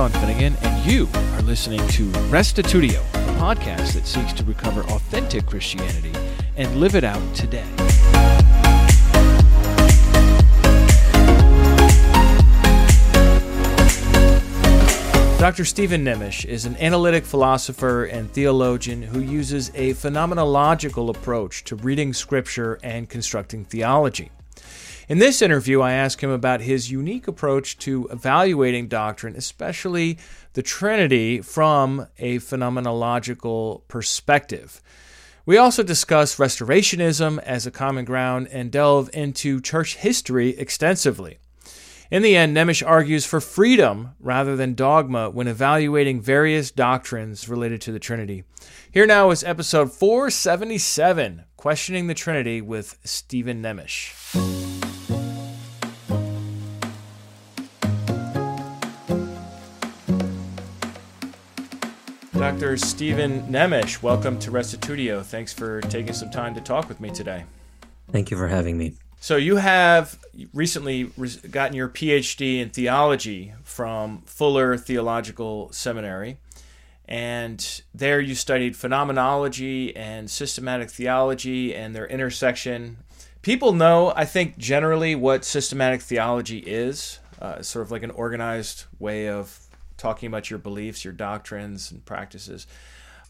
[0.00, 5.44] Sean Finnegan, and you are listening to Restitutio, a podcast that seeks to recover authentic
[5.44, 6.14] Christianity
[6.56, 7.66] and live it out today.
[15.38, 15.66] Dr.
[15.66, 22.14] Steven Nemes is an analytic philosopher and theologian who uses a phenomenological approach to reading
[22.14, 24.30] scripture and constructing theology.
[25.10, 30.18] In this interview, I ask him about his unique approach to evaluating doctrine, especially
[30.52, 34.80] the Trinity, from a phenomenological perspective.
[35.44, 41.38] We also discuss restorationism as a common ground and delve into church history extensively.
[42.12, 47.80] In the end, Nemes argues for freedom rather than dogma when evaluating various doctrines related
[47.80, 48.44] to the Trinity.
[48.92, 54.79] Here now is episode 477 Questioning the Trinity with Steven Nemes.
[62.50, 62.76] Dr.
[62.76, 65.22] Steven Nemes, welcome to Restitutio.
[65.22, 67.44] Thanks for taking some time to talk with me today.
[68.10, 68.94] Thank you for having me.
[69.20, 70.18] So you have
[70.52, 71.04] recently
[71.48, 76.38] gotten your PhD in theology from Fuller Theological Seminary,
[77.06, 82.96] and there you studied phenomenology and systematic theology and their intersection.
[83.42, 87.20] People know, I think, generally what systematic theology is.
[87.40, 89.69] Uh, sort of like an organized way of
[90.00, 92.66] talking about your beliefs, your doctrines, and practices.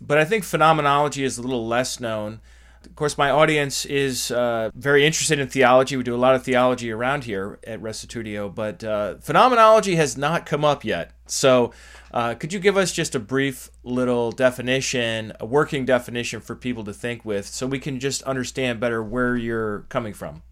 [0.00, 2.40] But I think phenomenology is a little less known.
[2.86, 5.96] Of course, my audience is uh, very interested in theology.
[5.98, 10.46] We do a lot of theology around here at Restitutio, but uh, phenomenology has not
[10.46, 11.12] come up yet.
[11.26, 11.72] So,
[12.12, 16.82] uh, could you give us just a brief little definition, a working definition for people
[16.84, 20.42] to think with, so we can just understand better where you're coming from?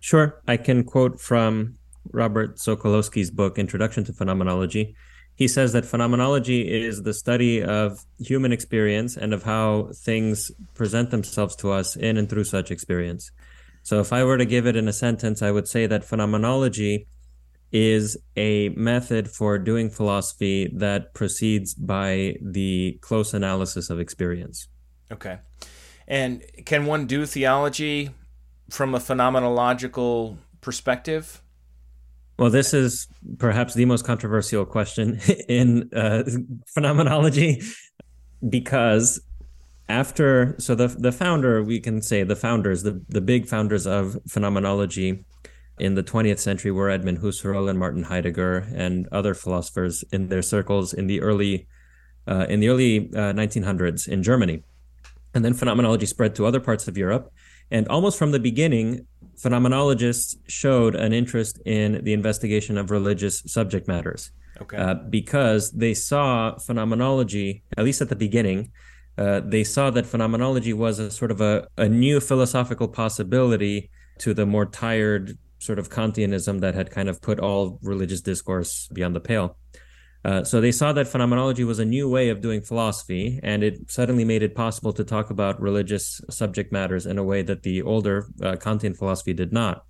[0.00, 0.42] Sure.
[0.46, 1.78] I can quote from
[2.12, 4.94] Robert Sokolowski's book, Introduction to Phenomenology
[5.40, 11.10] he says that phenomenology is the study of human experience and of how things present
[11.10, 13.32] themselves to us in and through such experience.
[13.82, 17.06] So, if I were to give it in a sentence, I would say that phenomenology
[17.72, 24.68] is a method for doing philosophy that proceeds by the close analysis of experience.
[25.10, 25.38] Okay.
[26.06, 28.10] And can one do theology
[28.68, 31.40] from a phenomenological perspective?
[32.40, 33.06] Well, this is
[33.36, 36.22] perhaps the most controversial question in uh,
[36.68, 37.60] phenomenology
[38.48, 39.20] because
[39.90, 44.16] after so the the founder we can say the founders the the big founders of
[44.26, 45.22] phenomenology
[45.78, 50.40] in the 20th century were Edmund Husserl and Martin Heidegger and other philosophers in their
[50.40, 51.68] circles in the early
[52.26, 54.62] uh, in the early uh, 1900s in Germany.
[55.34, 57.30] And then phenomenology spread to other parts of Europe.
[57.70, 59.06] And almost from the beginning
[59.42, 64.32] phenomenologists showed an interest in the investigation of religious subject matters.
[64.60, 64.76] Okay.
[64.76, 68.70] Uh, because they saw phenomenology, at least at the beginning,
[69.16, 74.34] uh, they saw that phenomenology was a sort of a, a new philosophical possibility to
[74.34, 79.14] the more tired sort of Kantianism that had kind of put all religious discourse beyond
[79.14, 79.56] the pale.
[80.22, 83.90] Uh, so they saw that phenomenology was a new way of doing philosophy, and it
[83.90, 87.80] suddenly made it possible to talk about religious subject matters in a way that the
[87.82, 89.84] older uh, Kantian philosophy did not.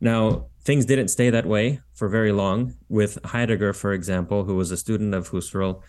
[0.00, 2.74] Now, things didn't stay that way for very long.
[2.88, 5.82] With Heidegger, for example, who was a student of Husserl,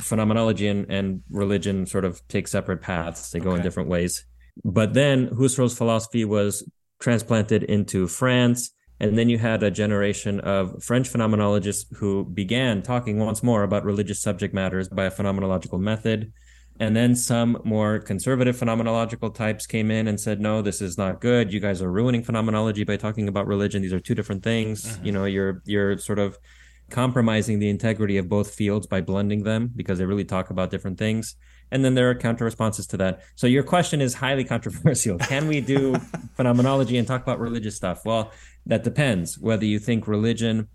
[0.00, 3.58] phenomenology and, and religion sort of take separate paths, they go okay.
[3.58, 4.24] in different ways.
[4.64, 6.68] But then Husserl's philosophy was
[6.98, 13.18] transplanted into France and then you had a generation of French phenomenologists who began talking
[13.18, 16.32] once more about religious subject matters by a phenomenological method.
[16.78, 21.20] And then some more conservative phenomenological types came in and said, no, this is not
[21.20, 21.52] good.
[21.52, 23.82] You guys are ruining phenomenology by talking about religion.
[23.82, 24.84] These are two different things.
[24.84, 25.06] Mm-hmm.
[25.06, 26.38] You know, you're you're sort of
[26.90, 30.98] compromising the integrity of both fields by blending them because they really talk about different
[30.98, 31.36] things.
[31.70, 33.22] And then there are counter responses to that.
[33.36, 35.18] So your question is highly controversial.
[35.18, 35.94] Can we do
[36.36, 38.04] phenomenology and talk about religious stuff?
[38.04, 38.32] Well,
[38.66, 40.68] that depends whether you think religion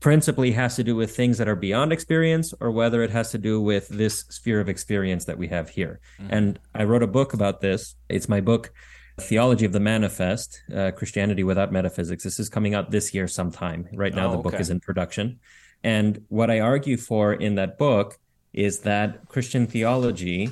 [0.00, 3.38] principally has to do with things that are beyond experience or whether it has to
[3.38, 6.00] do with this sphere of experience that we have here.
[6.20, 6.34] Mm-hmm.
[6.34, 7.96] And I wrote a book about this.
[8.08, 8.72] It's my book,
[9.20, 12.22] Theology of the Manifest uh, Christianity Without Metaphysics.
[12.22, 13.88] This is coming out this year sometime.
[13.92, 14.60] Right now, oh, the book okay.
[14.60, 15.40] is in production.
[15.82, 18.18] And what I argue for in that book
[18.52, 20.50] is that Christian theology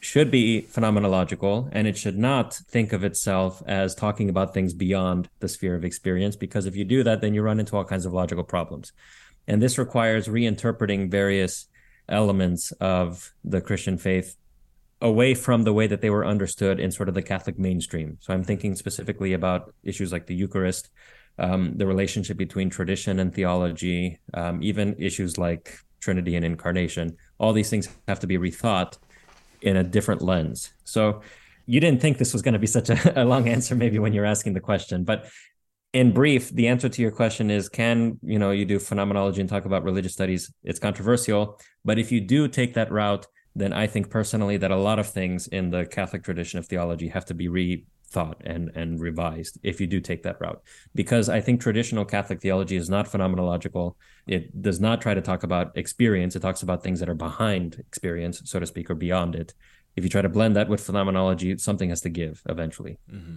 [0.00, 5.28] should be phenomenological and it should not think of itself as talking about things beyond
[5.40, 8.06] the sphere of experience because if you do that then you run into all kinds
[8.06, 8.92] of logical problems
[9.46, 11.66] and this requires reinterpreting various
[12.08, 14.36] elements of the christian faith
[15.02, 18.32] away from the way that they were understood in sort of the catholic mainstream so
[18.32, 20.90] i'm thinking specifically about issues like the eucharist
[21.38, 27.16] um, the relationship between tradition and theology, um, even issues like Trinity and incarnation.
[27.38, 28.98] All these things have to be rethought
[29.62, 30.72] in a different lens.
[30.84, 31.22] So
[31.66, 34.12] you didn't think this was going to be such a, a long answer, maybe when
[34.12, 35.26] you're asking the question, but
[35.92, 39.50] in brief, the answer to your question is can you know you do phenomenology and
[39.50, 40.52] talk about religious studies?
[40.62, 43.26] It's controversial, but if you do take that route,
[43.56, 47.08] then I think personally that a lot of things in the Catholic tradition of theology
[47.08, 47.48] have to be
[48.10, 50.62] rethought and and revised if you do take that route.
[50.94, 53.94] Because i think traditional catholic theology is not phenomenological.
[54.26, 56.36] It does not try to talk about experience.
[56.36, 59.54] It talks about things that are behind experience so to speak or beyond it.
[59.96, 62.98] If you try to blend that with phenomenology something has to give eventually.
[63.12, 63.36] Mm-hmm.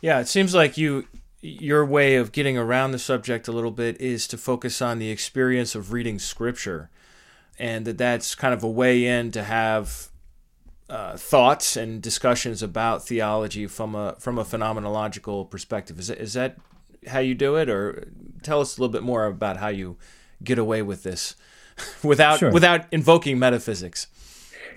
[0.00, 1.06] yeah it seems like you
[1.42, 5.10] your way of getting around the subject a little bit is to focus on the
[5.10, 6.90] experience of reading scripture
[7.58, 10.09] and that that's kind of a way in to have
[10.90, 16.32] uh, thoughts and discussions about theology from a from a phenomenological perspective is that, is
[16.34, 16.56] that
[17.06, 19.96] how you do it or tell us a little bit more about how you
[20.42, 21.36] get away with this
[22.02, 22.52] without sure.
[22.52, 24.08] without invoking metaphysics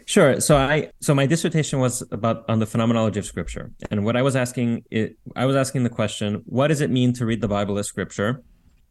[0.06, 0.42] Sure.
[0.42, 3.71] So I so my dissertation was about on the phenomenology of scripture.
[3.89, 7.13] And what I was asking it I was asking the question, what does it mean
[7.13, 8.44] to read the Bible as scripture?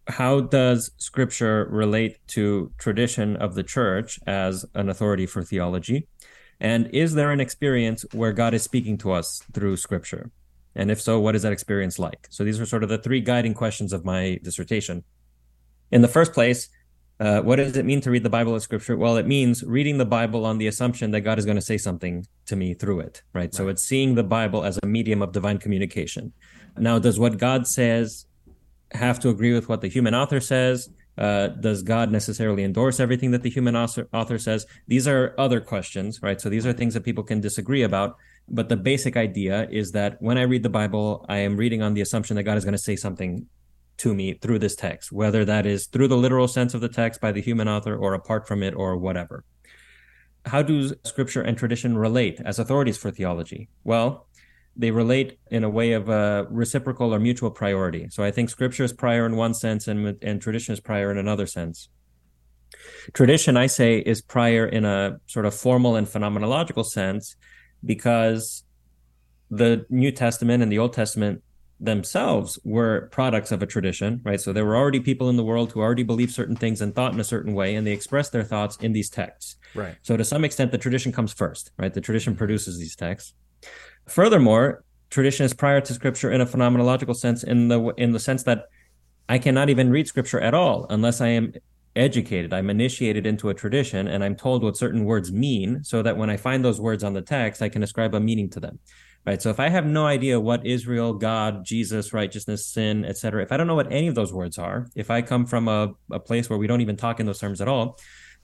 [0.09, 6.09] How does scripture relate to tradition of the church as an authority for theology?
[6.63, 10.31] And is there an experience where God is speaking to us through scripture?
[10.77, 12.29] And if so, what is that experience like?
[12.31, 15.03] So these are sort of the three guiding questions of my dissertation.
[15.91, 16.69] In the first place,
[17.19, 18.97] uh, what does it mean to read the Bible as scripture?
[18.97, 21.79] Well, it means reading the Bible on the assumption that God is going to say
[21.79, 23.43] something to me through it, right?
[23.43, 23.55] right?
[23.55, 26.33] So it's seeing the Bible as a medium of divine communication.
[26.79, 28.27] Now, does what God says
[28.93, 30.89] have to agree with what the human author says?
[31.19, 34.67] Uh, does God necessarily endorse everything that the human author, author says?
[34.89, 36.41] These are other questions, right?
[36.41, 38.17] So these are things that people can disagree about.
[38.49, 41.95] But the basic idea is that when I read the Bible, I am reading on
[41.95, 43.47] the assumption that God is going to say something
[43.99, 47.21] to me through this text, whether that is through the literal sense of the text
[47.21, 49.45] by the human author or apart from it or whatever.
[50.47, 53.69] How do scripture and tradition relate as authorities for theology?
[53.85, 54.27] Well,
[54.77, 58.09] they relate in a way of a reciprocal or mutual priority.
[58.11, 61.19] So I think scripture is prior in one sense and, and tradition is prior in
[61.19, 61.89] another sense.
[63.13, 67.37] Tradition, I say, is prior in a sort of formal and phenomenological sense
[67.85, 68.65] because
[69.51, 71.43] the New Testament and the Old Testament
[71.79, 74.41] themselves were products of a tradition, right?
[74.41, 77.13] So there were already people in the world who already believed certain things and thought
[77.13, 79.57] in a certain way, and they expressed their thoughts in these texts.
[79.75, 79.97] Right.
[80.03, 81.93] So to some extent, the tradition comes first, right?
[81.93, 82.39] The tradition mm-hmm.
[82.39, 83.35] produces these texts.
[84.07, 88.43] Furthermore, tradition is prior to scripture in a phenomenological sense, in the in the sense
[88.45, 88.67] that
[89.29, 91.53] I cannot even read scripture at all unless I am
[91.95, 92.53] educated.
[92.53, 96.31] I'm initiated into a tradition and I'm told what certain words mean so that when
[96.31, 98.79] I find those words on the text, I can ascribe a meaning to them
[99.25, 103.53] right so if i have no idea what israel god jesus righteousness sin etc if
[103.53, 106.19] i don't know what any of those words are if i come from a, a
[106.19, 107.99] place where we don't even talk in those terms at all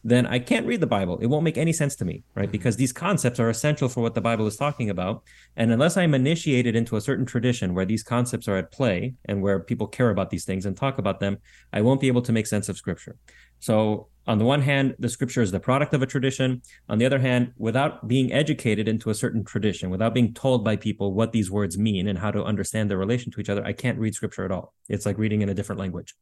[0.04, 1.18] then I can't read the Bible.
[1.20, 2.44] It won't make any sense to me, right?
[2.44, 2.52] Mm-hmm.
[2.52, 5.22] Because these concepts are essential for what the Bible is talking about.
[5.56, 9.42] And unless I'm initiated into a certain tradition where these concepts are at play and
[9.42, 11.38] where people care about these things and talk about them,
[11.72, 13.16] I won't be able to make sense of Scripture.
[13.60, 16.60] So, on the one hand, the Scripture is the product of a tradition.
[16.88, 20.76] On the other hand, without being educated into a certain tradition, without being told by
[20.76, 23.72] people what these words mean and how to understand their relation to each other, I
[23.72, 24.74] can't read Scripture at all.
[24.88, 26.14] It's like reading in a different language.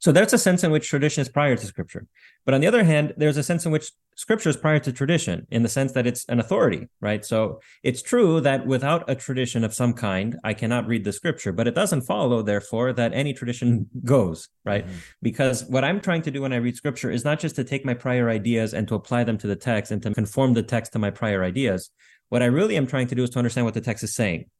[0.00, 2.06] So there's a sense in which tradition is prior to scripture.
[2.44, 5.46] But on the other hand, there's a sense in which scripture is prior to tradition
[5.50, 7.24] in the sense that it's an authority, right?
[7.24, 11.52] So it's true that without a tradition of some kind, I cannot read the scripture,
[11.52, 14.86] but it doesn't follow, therefore, that any tradition goes, right?
[14.86, 14.96] Mm-hmm.
[15.20, 17.84] Because what I'm trying to do when I read scripture is not just to take
[17.84, 20.92] my prior ideas and to apply them to the text and to conform the text
[20.92, 21.90] to my prior ideas.
[22.28, 24.50] What I really am trying to do is to understand what the text is saying.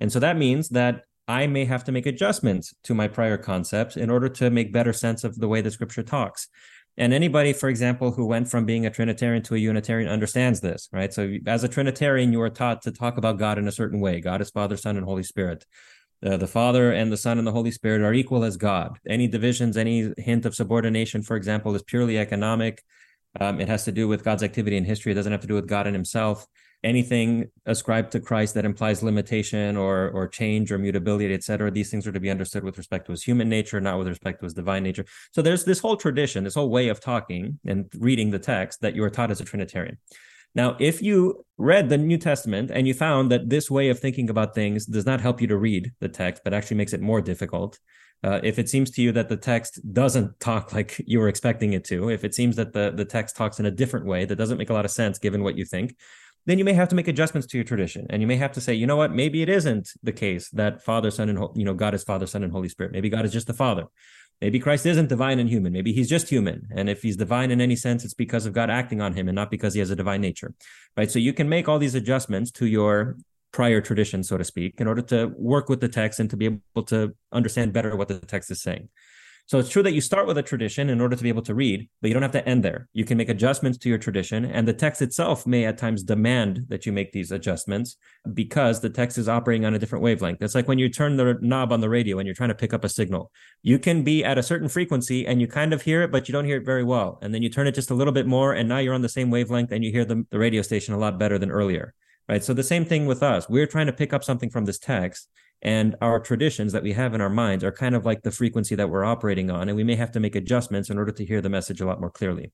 [0.00, 3.96] And so that means that I may have to make adjustments to my prior concepts
[3.98, 6.48] in order to make better sense of the way the scripture talks.
[6.96, 10.88] And anybody, for example, who went from being a Trinitarian to a Unitarian understands this,
[10.90, 11.12] right?
[11.12, 14.20] So as a Trinitarian, you are taught to talk about God in a certain way.
[14.20, 15.64] God is Father, Son, and Holy Spirit.
[16.24, 18.98] Uh, the Father and the Son and the Holy Spirit are equal as God.
[19.06, 22.82] Any divisions, any hint of subordination, for example, is purely economic.
[23.38, 25.12] Um, it has to do with God's activity in history.
[25.12, 26.46] It doesn't have to do with God and Himself
[26.84, 31.70] anything ascribed to Christ that implies limitation or or change or mutability, etc.
[31.70, 34.40] These things are to be understood with respect to his human nature, not with respect
[34.40, 35.04] to his divine nature.
[35.32, 38.94] So there's this whole tradition, this whole way of talking and reading the text that
[38.94, 39.98] you are taught as a Trinitarian.
[40.54, 44.30] Now, if you read the New Testament and you found that this way of thinking
[44.30, 47.20] about things does not help you to read the text, but actually makes it more
[47.20, 47.78] difficult,
[48.24, 51.74] uh, if it seems to you that the text doesn't talk like you were expecting
[51.74, 54.36] it to, if it seems that the, the text talks in a different way that
[54.36, 55.94] doesn't make a lot of sense given what you think,
[56.48, 58.06] then you may have to make adjustments to your tradition.
[58.08, 59.12] And you may have to say you know what?
[59.12, 62.42] Maybe it isn't the case that father son and you know god is father son
[62.42, 62.90] and holy spirit.
[62.90, 63.84] Maybe god is just the father.
[64.40, 65.74] Maybe christ isn't divine and human.
[65.74, 66.66] Maybe he's just human.
[66.74, 69.36] And if he's divine in any sense it's because of god acting on him and
[69.36, 70.54] not because he has a divine nature.
[70.96, 71.10] Right?
[71.10, 73.18] So you can make all these adjustments to your
[73.52, 76.46] prior tradition so to speak in order to work with the text and to be
[76.46, 78.88] able to understand better what the text is saying
[79.48, 81.54] so it's true that you start with a tradition in order to be able to
[81.54, 82.86] read, but you don't have to end there.
[82.92, 86.66] You can make adjustments to your tradition, and the text itself may at times demand
[86.68, 87.96] that you make these adjustments
[88.34, 90.42] because the text is operating on a different wavelength.
[90.42, 92.74] It's like when you turn the knob on the radio and you're trying to pick
[92.74, 93.32] up a signal.
[93.62, 96.32] You can be at a certain frequency and you kind of hear it, but you
[96.34, 97.18] don't hear it very well.
[97.22, 99.08] And then you turn it just a little bit more, and now you're on the
[99.08, 101.94] same wavelength and you hear the, the radio station a lot better than earlier.
[102.28, 102.44] Right.
[102.44, 103.48] So the same thing with us.
[103.48, 105.30] We're trying to pick up something from this text
[105.62, 108.74] and our traditions that we have in our minds are kind of like the frequency
[108.74, 111.40] that we're operating on and we may have to make adjustments in order to hear
[111.40, 112.52] the message a lot more clearly.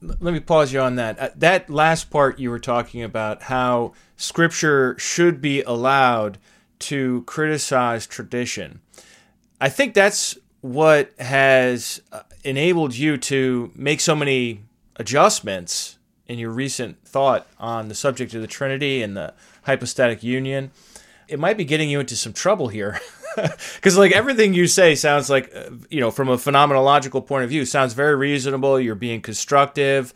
[0.00, 1.18] Let me pause you on that.
[1.18, 6.38] Uh, that last part you were talking about how scripture should be allowed
[6.78, 8.80] to criticize tradition
[9.60, 14.62] i think that's what has uh, enabled you to make so many
[14.96, 19.32] adjustments in your recent thought on the subject of the trinity and the
[19.62, 20.70] hypostatic union
[21.28, 23.00] it might be getting you into some trouble here.
[23.76, 27.50] Because like everything you say sounds like, uh, you know, from a phenomenological point of
[27.50, 28.80] view, sounds very reasonable.
[28.80, 30.12] You're being constructive.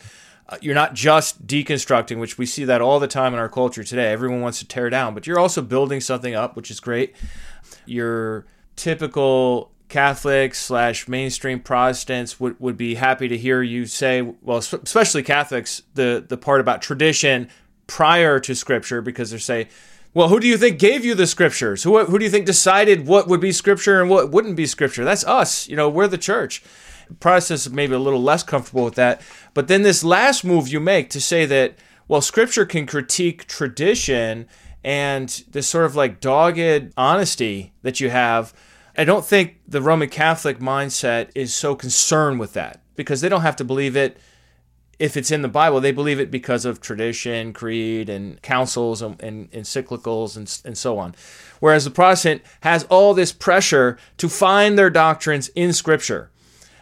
[0.49, 3.85] Uh, you're not just deconstructing, which we see that all the time in our culture
[3.85, 4.11] today.
[4.11, 7.15] Everyone wants to tear down, but you're also building something up, which is great.
[7.87, 14.59] Your typical Catholics slash mainstream Protestants would, would be happy to hear you say, well,
[14.59, 17.49] especially Catholics, the the part about tradition
[17.87, 19.69] prior to Scripture, because they say
[20.15, 21.83] well, who do you think gave you the scriptures?
[21.83, 25.05] Who, who do you think decided what would be scripture and what wouldn't be scripture?
[25.05, 25.69] That's us.
[25.69, 26.63] You know, we're the church.
[27.21, 29.23] Protestants maybe a little less comfortable with that.
[29.55, 31.77] But then this last move you make to say that,
[32.09, 34.47] well, scripture can critique tradition
[34.85, 38.53] and this sort of like dogged honesty that you have.
[38.97, 43.43] I don't think the Roman Catholic mindset is so concerned with that because they don't
[43.43, 44.19] have to believe it
[45.03, 49.21] if it's in the Bible, they believe it because of tradition, creed, and councils and,
[49.21, 51.13] and encyclicals and, and so on.
[51.59, 56.31] Whereas the Protestant has all this pressure to find their doctrines in Scripture.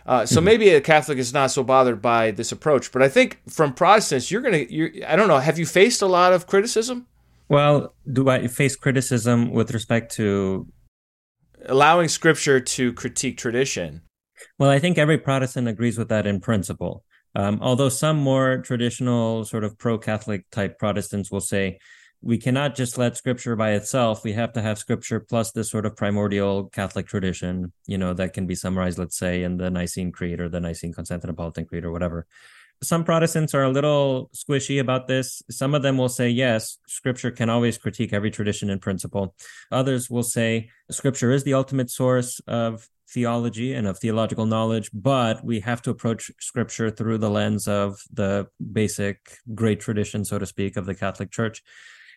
[0.05, 0.45] Uh, so mm-hmm.
[0.45, 4.31] maybe a Catholic is not so bothered by this approach, but I think from Protestants,
[4.31, 7.07] you're gonna, you're, I don't know, have you faced a lot of criticism?
[7.49, 10.67] Well, do I face criticism with respect to
[11.65, 14.03] allowing Scripture to critique tradition?
[14.59, 17.03] Well, I think every Protestant agrees with that in principle.
[17.35, 21.79] Um, although some more traditional, sort of pro Catholic type Protestants will say,
[22.23, 24.25] we cannot just let scripture by itself.
[24.25, 28.35] We have to have scripture plus this sort of primordial Catholic tradition, you know, that
[28.35, 31.93] can be summarized, let's say, in the Nicene Creed or the Nicene Constantinopolitan Creed or
[31.93, 32.27] whatever.
[32.83, 35.43] Some Protestants are a little squishy about this.
[35.51, 39.35] Some of them will say, yes, scripture can always critique every tradition in principle.
[39.71, 45.45] Others will say, scripture is the ultimate source of theology and of theological knowledge, but
[45.45, 50.47] we have to approach scripture through the lens of the basic great tradition, so to
[50.47, 51.63] speak, of the Catholic Church.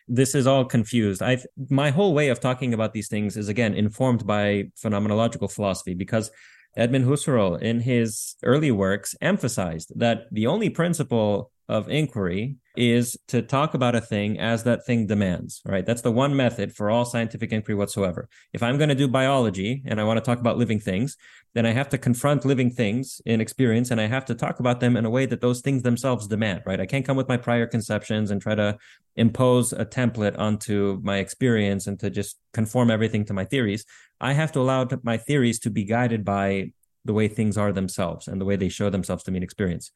[0.06, 1.22] This is all confused.
[1.22, 5.94] I my whole way of talking about these things is again informed by phenomenological philosophy
[5.94, 6.30] because
[6.76, 13.40] Edmund Husserl, in his early works, emphasized that the only principle of inquiry is to
[13.40, 15.86] talk about a thing as that thing demands, right?
[15.86, 18.28] That's the one method for all scientific inquiry whatsoever.
[18.52, 21.16] If I'm going to do biology and I want to talk about living things,
[21.54, 24.80] then I have to confront living things in experience and I have to talk about
[24.80, 26.80] them in a way that those things themselves demand, right?
[26.80, 28.76] I can't come with my prior conceptions and try to
[29.16, 33.84] impose a template onto my experience and to just conform everything to my theories.
[34.20, 36.72] I have to allow my theories to be guided by
[37.04, 39.92] the way things are themselves and the way they show themselves to me in experience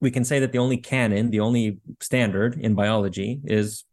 [0.00, 3.84] we can say that the only canon, the only standard in biology is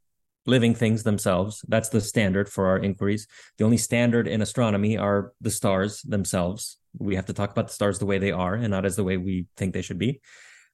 [0.45, 1.63] living things themselves.
[1.67, 3.27] That's the standard for our inquiries.
[3.57, 6.77] The only standard in astronomy are the stars themselves.
[6.97, 9.03] We have to talk about the stars the way they are and not as the
[9.03, 10.21] way we think they should be.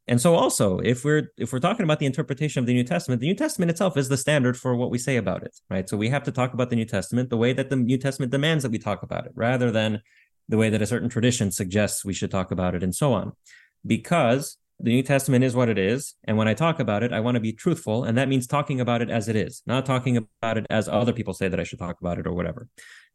[0.07, 3.21] And so also, if we're if we're talking about the interpretation of the New Testament,
[3.21, 5.87] the New Testament itself is the standard for what we say about it, right?
[5.87, 8.31] So we have to talk about the New Testament the way that the New Testament
[8.31, 10.01] demands that we talk about it, rather than
[10.49, 13.31] the way that a certain tradition suggests we should talk about it, and so on.
[13.85, 16.15] Because the New Testament is what it is.
[16.25, 18.03] And when I talk about it, I want to be truthful.
[18.03, 21.13] And that means talking about it as it is, not talking about it as other
[21.13, 22.67] people say that I should talk about it or whatever.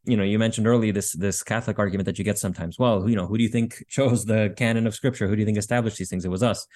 [0.04, 2.78] You know, you mentioned earlier this this Catholic argument that you get sometimes.
[2.78, 5.28] Well, you know, who do you think chose the canon of scripture?
[5.28, 6.24] Who do you think established these things?
[6.24, 6.66] It was us.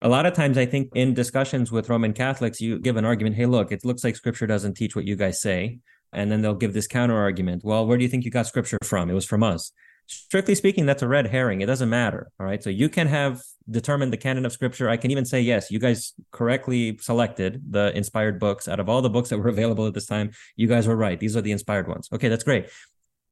[0.00, 3.34] A lot of times I think in discussions with Roman Catholics, you give an argument,
[3.34, 5.80] hey, look, it looks like scripture doesn't teach what you guys say.
[6.12, 7.62] And then they'll give this counter argument.
[7.64, 9.10] Well, where do you think you got scripture from?
[9.10, 9.72] It was from us
[10.08, 11.60] strictly speaking, that's a red herring.
[11.60, 12.30] It doesn't matter.
[12.40, 12.62] All right.
[12.62, 14.88] So you can have determined the canon of scripture.
[14.88, 19.02] I can even say, yes, you guys correctly selected the inspired books out of all
[19.02, 20.30] the books that were available at this time.
[20.56, 21.20] You guys were right.
[21.20, 22.08] These are the inspired ones.
[22.12, 22.68] Okay, that's great.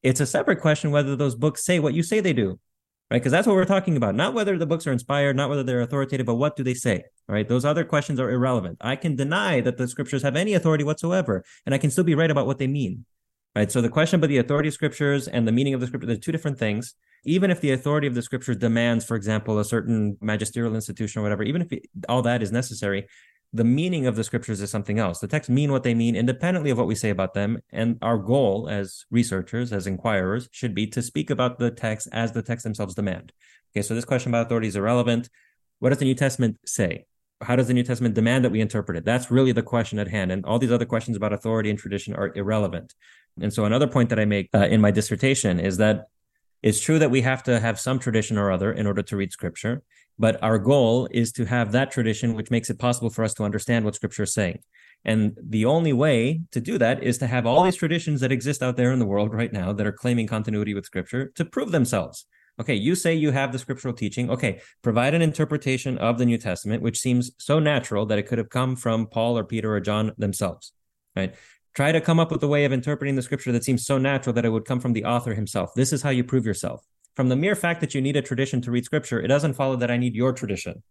[0.03, 2.61] It's a separate question whether those books say what you say they do,
[3.11, 3.19] right?
[3.19, 4.15] Because that's what we're talking about.
[4.15, 7.05] Not whether the books are inspired, not whether they're authoritative, but what do they say,
[7.27, 7.49] right?
[7.49, 8.77] Those other questions are irrelevant.
[8.83, 12.15] I can deny that the scriptures have any authority whatsoever, and I can still be
[12.15, 13.07] right about what they mean.
[13.57, 13.73] Right.
[13.73, 16.17] So the question about the authority of scriptures and the meaning of the scripture, they're
[16.17, 16.93] two different things.
[17.25, 21.23] Even if the authority of the scriptures demands, for example, a certain magisterial institution or
[21.23, 23.07] whatever, even if it, all that is necessary,
[23.55, 25.21] the meaning of the scriptures is something else.
[25.21, 27.57] The texts mean what they mean independently of what we say about them.
[27.73, 32.33] And our goal as researchers, as inquirers, should be to speak about the text as
[32.33, 33.33] the texts themselves demand.
[33.73, 35.31] Okay, so this question about authority is irrelevant.
[35.79, 37.07] What does the New Testament say?
[37.41, 39.07] How does the New Testament demand that we interpret it?
[39.07, 40.31] That's really the question at hand.
[40.31, 42.95] And all these other questions about authority and tradition are irrelevant.
[43.41, 46.07] And so another point that I make uh, in my dissertation is that
[46.63, 49.33] it's true that we have to have some tradition or other in order to read
[49.33, 49.83] scripture,
[50.19, 53.45] but our goal is to have that tradition which makes it possible for us to
[53.45, 54.61] understand what scripture is saying.
[55.05, 58.63] And the only way to do that is to have all these traditions that exist
[58.63, 61.71] out there in the world right now that are claiming continuity with scripture to prove
[61.71, 62.27] themselves.
[62.59, 64.31] Okay, you say you have the scriptural teaching.
[64.31, 68.39] Okay, provide an interpretation of the New Testament, which seems so natural that it could
[68.39, 70.73] have come from Paul or Peter or John themselves,
[71.15, 71.35] right?
[71.77, 74.33] Try to come up with a way of interpreting the scripture that seems so natural
[74.33, 75.75] that it would come from the author himself.
[75.75, 76.83] This is how you prove yourself.
[77.15, 79.77] From the mere fact that you need a tradition to read scripture, it doesn't follow
[79.77, 80.83] that I need your tradition.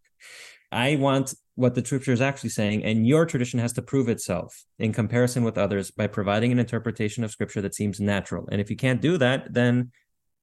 [0.72, 4.64] I want what the scripture is actually saying, and your tradition has to prove itself
[4.78, 8.48] in comparison with others by providing an interpretation of scripture that seems natural.
[8.52, 9.92] And if you can't do that, then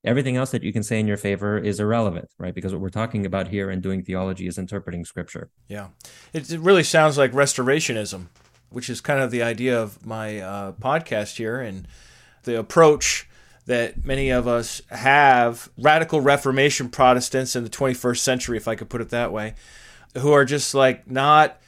[0.04, 2.54] everything else that you can say in your favor is irrelevant, right?
[2.54, 5.50] Because what we're talking about here and doing theology is interpreting scripture.
[5.68, 5.90] Yeah.
[6.32, 8.26] It, it really sounds like restorationism
[8.72, 11.86] which is kind of the idea of my uh, podcast here and
[12.44, 13.28] the approach
[13.66, 18.88] that many of us have radical reformation protestants in the 21st century if i could
[18.88, 19.54] put it that way
[20.18, 21.58] who are just like not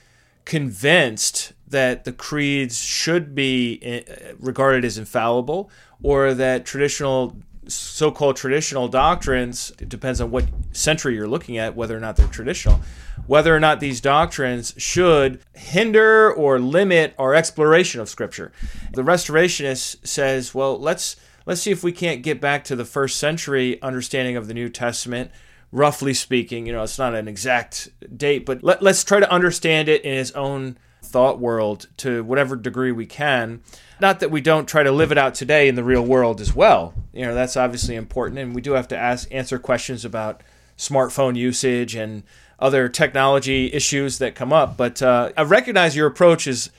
[0.45, 5.71] convinced that the creeds should be eh, regarded as infallible
[6.03, 7.37] or that traditional
[7.69, 12.27] so-called traditional doctrines it depends on what century you're looking at whether or not they're
[12.29, 12.81] traditional
[13.27, 18.53] whether or not these doctrines should hinder or limit our exploration of scripture.
[18.93, 23.17] The restorationist says well let's let's see if we can't get back to the first
[23.19, 25.31] century understanding of the new testament
[25.73, 26.67] roughly speaking.
[26.67, 30.15] You know it's not an exact date but let, let's try to understand it in
[30.15, 30.79] its own
[31.15, 33.63] thought world to whatever degree we can
[34.01, 36.55] not that we don't try to live it out today in the real world as
[36.55, 36.95] well.
[37.13, 40.43] You know, that's obviously important, and we do have to ask answer questions about
[40.77, 42.25] smartphone usage and
[42.59, 44.77] other technology issues that come up.
[44.77, 46.71] But uh, I recognize your approach is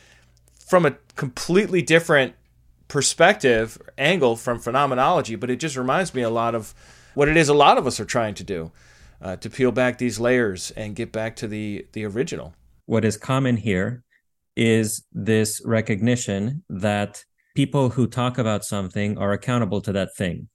[0.68, 2.36] from a completely different
[2.88, 6.74] perspective angle from phenomenology, but it just reminds me a lot of
[7.14, 8.72] what it is a lot of us are trying to do
[9.22, 12.54] uh, to peel back these layers and get back to the the original.
[12.86, 14.04] What is common here
[14.56, 17.24] is this recognition that
[17.56, 20.50] people who talk about something are accountable to that thing.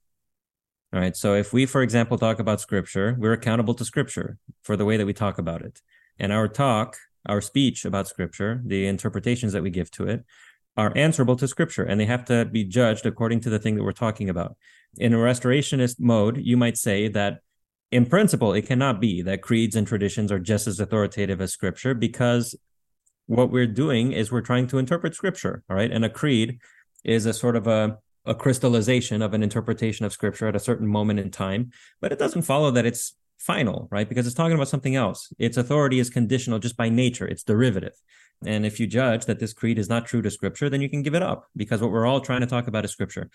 [0.93, 1.15] All right.
[1.15, 4.97] So if we, for example, talk about scripture, we're accountable to scripture for the way
[4.97, 5.81] that we talk about it.
[6.19, 10.25] And our talk, our speech about scripture, the interpretations that we give to it,
[10.77, 13.83] are answerable to scripture and they have to be judged according to the thing that
[13.83, 14.55] we're talking about.
[14.97, 17.39] In a restorationist mode, you might say that
[17.91, 21.93] in principle, it cannot be that creeds and traditions are just as authoritative as scripture
[21.93, 22.55] because
[23.31, 25.89] what we're doing is we're trying to interpret scripture, all right?
[25.89, 26.59] And a creed
[27.05, 30.85] is a sort of a, a crystallization of an interpretation of scripture at a certain
[30.85, 34.09] moment in time, but it doesn't follow that it's final, right?
[34.09, 35.31] Because it's talking about something else.
[35.39, 37.93] Its authority is conditional just by nature, it's derivative.
[38.45, 41.01] And if you judge that this creed is not true to scripture, then you can
[41.01, 43.29] give it up because what we're all trying to talk about is scripture.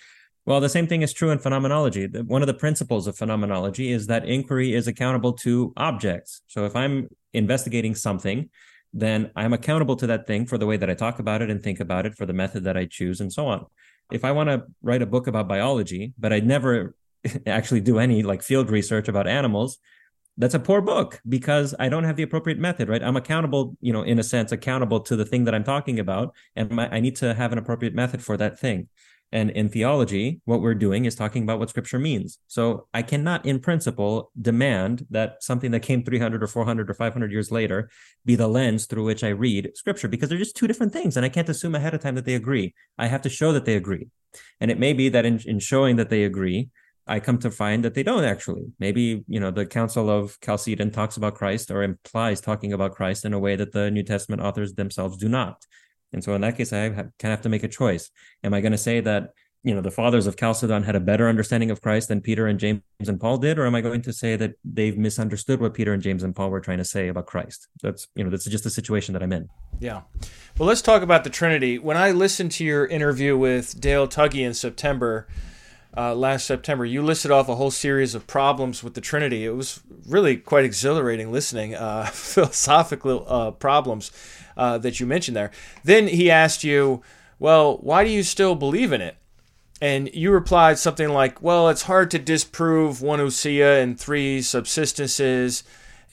[0.44, 2.06] Well, the same thing is true in phenomenology.
[2.06, 6.42] One of the principles of phenomenology is that inquiry is accountable to objects.
[6.48, 8.50] So if I'm investigating something,
[8.96, 11.62] then I'm accountable to that thing for the way that I talk about it and
[11.62, 13.66] think about it, for the method that I choose, and so on.
[14.10, 16.94] If I want to write a book about biology, but I never
[17.46, 19.78] actually do any like field research about animals,
[20.38, 23.02] that's a poor book because I don't have the appropriate method, right?
[23.02, 26.34] I'm accountable, you know, in a sense, accountable to the thing that I'm talking about,
[26.54, 28.88] and my, I need to have an appropriate method for that thing.
[29.32, 32.38] And in theology, what we're doing is talking about what scripture means.
[32.46, 37.32] So I cannot, in principle, demand that something that came 300 or 400 or 500
[37.32, 37.90] years later
[38.24, 41.16] be the lens through which I read scripture because they're just two different things.
[41.16, 42.74] And I can't assume ahead of time that they agree.
[42.98, 44.08] I have to show that they agree.
[44.60, 46.70] And it may be that in, in showing that they agree,
[47.06, 48.72] I come to find that they don't actually.
[48.78, 53.24] Maybe, you know, the Council of Chalcedon talks about Christ or implies talking about Christ
[53.24, 55.64] in a way that the New Testament authors themselves do not.
[56.16, 58.10] And so in that case, I have, kind of have to make a choice.
[58.42, 61.28] Am I going to say that you know the fathers of Chalcedon had a better
[61.28, 64.12] understanding of Christ than Peter and James and Paul did, or am I going to
[64.12, 67.26] say that they've misunderstood what Peter and James and Paul were trying to say about
[67.26, 67.68] Christ?
[67.82, 69.48] That's you know that's just the situation that I'm in.
[69.78, 70.02] Yeah.
[70.56, 71.78] Well, let's talk about the Trinity.
[71.78, 75.26] When I listened to your interview with Dale Tuggy in September,
[75.96, 79.44] uh, last September, you listed off a whole series of problems with the Trinity.
[79.44, 84.12] It was really quite exhilarating listening, uh, philosophical uh, problems
[84.56, 85.50] uh, that you mentioned there.
[85.84, 87.02] Then he asked you,
[87.38, 89.16] Well, why do you still believe in it?
[89.80, 95.62] And you replied something like, Well, it's hard to disprove one ousia and three subsistences.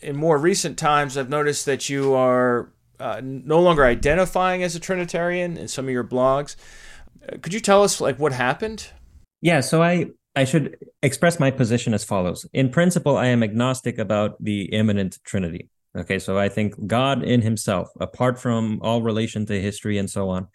[0.01, 4.79] In more recent times, I've noticed that you are uh, no longer identifying as a
[4.79, 6.55] Trinitarian in some of your blogs.
[7.41, 8.89] Could you tell us like what happened?
[9.41, 12.45] Yeah, so I I should express my position as follows.
[12.53, 15.69] In principle, I am agnostic about the immanent Trinity.
[15.95, 20.29] Okay, so I think God in Himself, apart from all relation to history and so
[20.29, 20.47] on,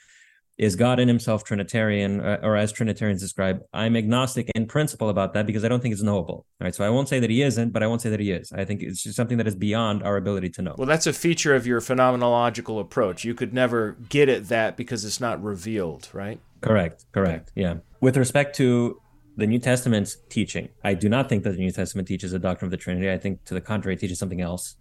[0.58, 3.62] is God in himself Trinitarian, or, uh, or, as Trinitarians describe?
[3.72, 6.46] I'm agnostic in principle about that because I don't think it's knowable.
[6.60, 6.74] Right.
[6.74, 8.52] So I won't say that he isn't, but I won't say that he is.
[8.52, 10.74] I think it's just something that is beyond our ability to know.
[10.76, 13.24] Well, that's a feature of your phenomenological approach.
[13.24, 16.40] You could never get at that because it's not revealed, right?
[16.60, 17.06] Correct.
[17.12, 17.52] Correct.
[17.54, 17.76] Yeah.
[18.00, 19.00] With respect to
[19.36, 22.66] the New Testament's teaching, I do not think that the New Testament teaches a doctrine
[22.66, 23.12] of the Trinity.
[23.12, 24.74] I think, to the contrary, it teaches something else.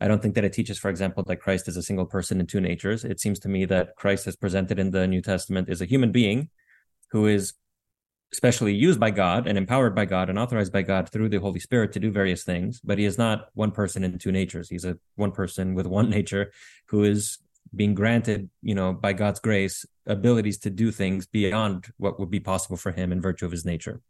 [0.00, 2.46] I don't think that it teaches, for example, that Christ is a single person in
[2.46, 3.04] two natures.
[3.04, 6.12] It seems to me that Christ is presented in the New Testament is a human
[6.12, 6.50] being
[7.10, 7.54] who is
[8.32, 11.60] specially used by God and empowered by God and authorized by God through the Holy
[11.60, 14.68] Spirit to do various things, but he is not one person in two natures.
[14.68, 16.52] He's a one person with one nature
[16.86, 17.38] who is
[17.74, 22.40] being granted, you know, by God's grace, abilities to do things beyond what would be
[22.40, 24.00] possible for him in virtue of his nature.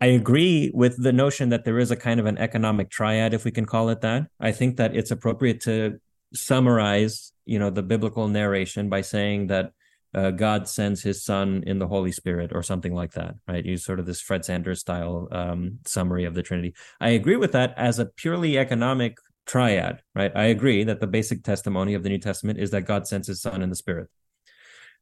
[0.00, 3.44] I agree with the notion that there is a kind of an economic triad, if
[3.44, 4.26] we can call it that.
[4.40, 6.00] I think that it's appropriate to
[6.34, 9.72] summarize, you know, the biblical narration by saying that
[10.14, 13.34] uh, God sends His Son in the Holy Spirit, or something like that.
[13.48, 13.64] Right?
[13.64, 16.74] Use sort of this Fred Sanders style um, summary of the Trinity.
[17.00, 20.02] I agree with that as a purely economic triad.
[20.14, 20.32] Right?
[20.34, 23.42] I agree that the basic testimony of the New Testament is that God sends His
[23.42, 24.08] Son in the Spirit.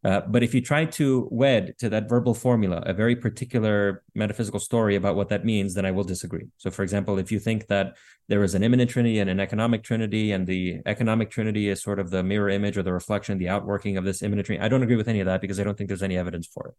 [0.05, 4.59] Uh, but if you try to wed to that verbal formula a very particular metaphysical
[4.59, 6.47] story about what that means, then I will disagree.
[6.57, 9.85] So, for example, if you think that there is an immanent trinity and an economic
[9.85, 13.49] trinity, and the economic trinity is sort of the mirror image or the reflection, the
[13.49, 15.79] outworking of this immanent trinity, I don't agree with any of that because I don't
[15.79, 16.75] think there's any evidence for it.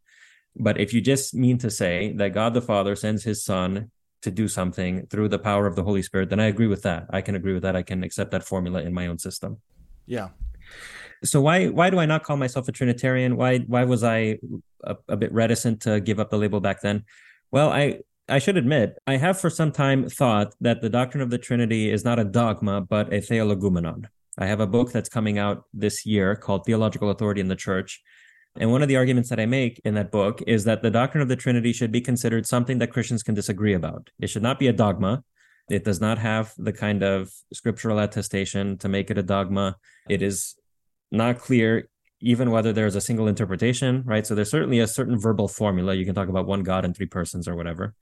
[0.56, 3.90] But if you just mean to say that God the Father sends his Son
[4.22, 7.08] to do something through the power of the Holy Spirit, then I agree with that.
[7.10, 7.76] I can agree with that.
[7.76, 9.62] I can accept that formula in my own system.
[10.06, 10.30] Yeah
[11.24, 13.38] so why why do I not call myself a Trinitarian?
[13.38, 14.40] Why why was I
[14.84, 17.06] a, a, bit reticent to give up the label back then?
[17.52, 21.30] Well, I I should admit I have for some time thought that the doctrine of
[21.30, 24.06] the Trinity is not a dogma but a theologoumenon.
[24.38, 28.02] I have a book that's coming out this year called Theological Authority in the Church.
[28.56, 31.22] And one of the arguments that I make in that book is that the doctrine
[31.22, 34.10] of the Trinity should be considered something that Christians can disagree about.
[34.20, 35.24] It should not be a dogma.
[35.70, 39.78] It does not have the kind of scriptural attestation to make it a dogma.
[40.10, 40.56] It is
[41.14, 41.90] not clear
[42.24, 44.26] even whether there's a single interpretation, right?
[44.26, 45.94] So there's certainly a certain verbal formula.
[45.94, 47.96] You can talk about one God and three persons or whatever.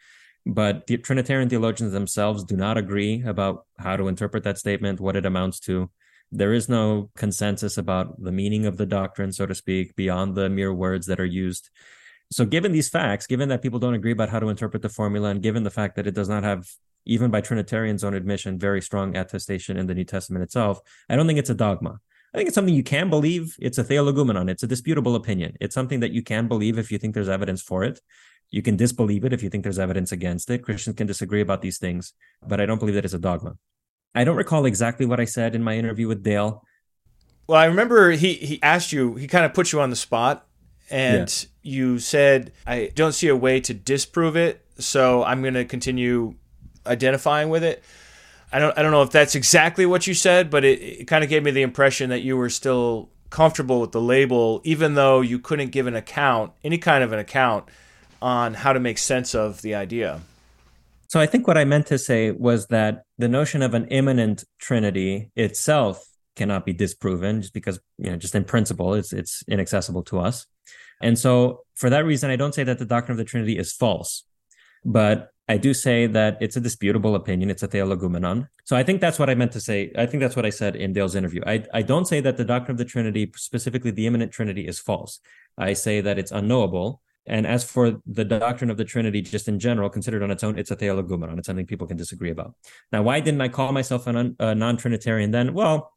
[0.45, 5.15] But the Trinitarian theologians themselves do not agree about how to interpret that statement, what
[5.15, 5.89] it amounts to.
[6.31, 10.49] There is no consensus about the meaning of the doctrine, so to speak, beyond the
[10.49, 11.69] mere words that are used.
[12.31, 15.29] So, given these facts, given that people don't agree about how to interpret the formula,
[15.29, 16.69] and given the fact that it does not have,
[17.05, 21.27] even by Trinitarians' own admission, very strong attestation in the New Testament itself, I don't
[21.27, 21.99] think it's a dogma.
[22.33, 23.55] I think it's something you can believe.
[23.59, 24.49] It's a theologoumenon.
[24.49, 25.57] It's a disputable opinion.
[25.59, 27.99] It's something that you can believe if you think there's evidence for it.
[28.49, 30.63] You can disbelieve it if you think there's evidence against it.
[30.63, 32.13] Christians can disagree about these things,
[32.45, 33.55] but I don't believe that it's a dogma.
[34.13, 36.63] I don't recall exactly what I said in my interview with Dale.
[37.47, 40.47] Well, I remember he he asked you, he kind of put you on the spot,
[40.89, 41.71] and yeah.
[41.71, 46.35] you said, "I don't see a way to disprove it, so I'm going to continue
[46.85, 47.83] identifying with it."
[48.51, 51.23] I don't I don't know if that's exactly what you said, but it, it kind
[51.23, 55.21] of gave me the impression that you were still comfortable with the label, even though
[55.21, 57.65] you couldn't give an account, any kind of an account,
[58.21, 60.21] on how to make sense of the idea.
[61.07, 64.43] So I think what I meant to say was that the notion of an immanent
[64.59, 70.03] trinity itself cannot be disproven just because you know just in principle it's it's inaccessible
[70.03, 70.45] to us.
[71.01, 73.73] And so for that reason I don't say that the doctrine of the trinity is
[73.73, 74.23] false.
[74.85, 77.49] But I do say that it's a disputable opinion.
[77.49, 78.47] It's a theologoumenon.
[78.63, 79.91] So I think that's what I meant to say.
[79.97, 81.41] I think that's what I said in Dale's interview.
[81.45, 84.79] I, I don't say that the doctrine of the Trinity, specifically the immanent Trinity, is
[84.79, 85.19] false.
[85.57, 87.01] I say that it's unknowable.
[87.25, 90.57] And as for the doctrine of the Trinity, just in general, considered on its own,
[90.57, 91.37] it's a theologoumenon.
[91.37, 92.55] It's something people can disagree about.
[92.93, 95.53] Now, why didn't I call myself a non Trinitarian then?
[95.53, 95.91] Well,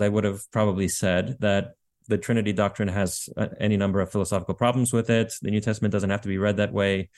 [0.00, 1.74] I would have probably said that
[2.06, 5.32] the Trinity doctrine has uh, any number of philosophical problems with it.
[5.42, 7.10] The New Testament doesn't have to be read that way.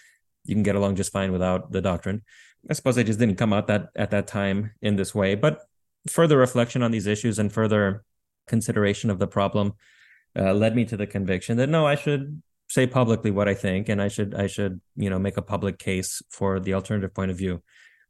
[0.49, 2.23] You can get along just fine without the doctrine.
[2.69, 5.35] I suppose they just didn't come out that at that time in this way.
[5.35, 5.61] But
[6.09, 8.05] further reflection on these issues and further
[8.47, 9.75] consideration of the problem
[10.39, 13.89] uh, led me to the conviction that no, I should say publicly what I think,
[13.89, 17.31] and I should I should you know make a public case for the alternative point
[17.31, 17.63] of view.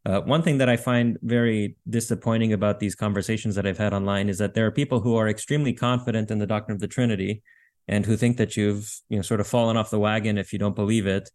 [0.04, 4.28] Uh, one thing that I find very disappointing about these conversations that I've had online
[4.28, 7.42] is that there are people who are extremely confident in the doctrine of the Trinity
[7.88, 10.58] and who think that you've you know sort of fallen off the wagon if you
[10.58, 11.30] don't believe it,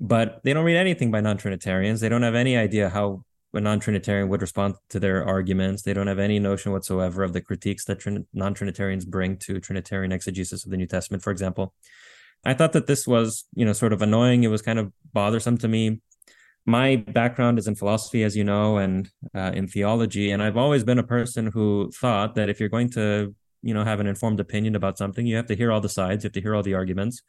[0.00, 2.00] but they don't read anything by non-Trinitarians.
[2.00, 5.82] They don't have any idea how a non-Trinitarian would respond to their arguments.
[5.82, 10.12] They don't have any notion whatsoever of the critiques that trin- non-Trinitarians bring to Trinitarian
[10.12, 11.72] exegesis of the New Testament, for example.
[12.44, 14.42] I thought that this was, you know, sort of annoying.
[14.42, 16.00] It was kind of bothersome to me.
[16.66, 20.82] My background is in philosophy, as you know, and uh, in theology, and I've always
[20.82, 24.40] been a person who thought that if you're going to, you know, have an informed
[24.40, 26.62] opinion about something, you have to hear all the sides, you have to hear all
[26.62, 27.22] the arguments,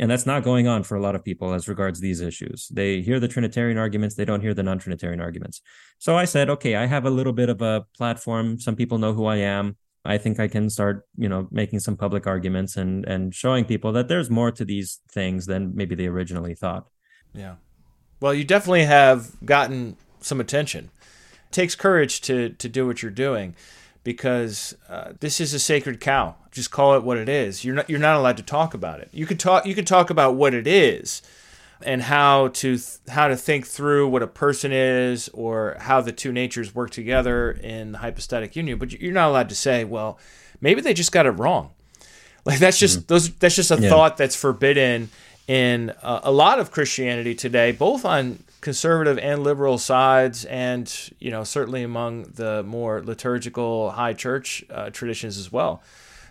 [0.00, 2.68] and that's not going on for a lot of people as regards these issues.
[2.68, 5.60] They hear the Trinitarian arguments, they don't hear the non-Trinitarian arguments.
[5.98, 8.58] So I said, okay, I have a little bit of a platform.
[8.58, 9.76] Some people know who I am.
[10.04, 13.92] I think I can start, you know, making some public arguments and and showing people
[13.92, 16.88] that there's more to these things than maybe they originally thought.
[17.32, 17.54] Yeah.
[18.20, 20.90] Well, you definitely have gotten some attention.
[21.48, 23.54] It takes courage to to do what you're doing
[24.04, 26.36] because uh, this is a sacred cow.
[26.52, 27.64] Just call it what it is.
[27.64, 29.08] You're not you're not allowed to talk about it.
[29.12, 31.22] You could talk you could talk about what it is
[31.82, 36.12] and how to th- how to think through what a person is or how the
[36.12, 40.18] two natures work together in the hypostatic union, but you're not allowed to say, well,
[40.60, 41.70] maybe they just got it wrong.
[42.46, 43.06] Like that's just mm-hmm.
[43.06, 43.88] those that's just a yeah.
[43.88, 45.08] thought that's forbidden
[45.48, 51.30] in uh, a lot of Christianity today, both on conservative and liberal sides, and you
[51.30, 55.82] know certainly among the more liturgical high church uh, traditions as well.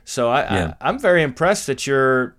[0.03, 0.73] So I, yeah.
[0.81, 2.35] I, I'm very impressed that you're,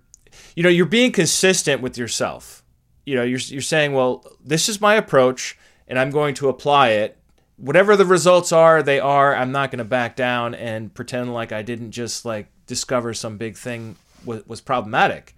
[0.55, 2.61] you know, you're being consistent with yourself.
[3.05, 6.89] You know, you're you're saying, well, this is my approach, and I'm going to apply
[6.89, 7.17] it.
[7.55, 9.33] Whatever the results are, they are.
[9.33, 13.37] I'm not going to back down and pretend like I didn't just like discover some
[13.37, 15.33] big thing was, was problematic.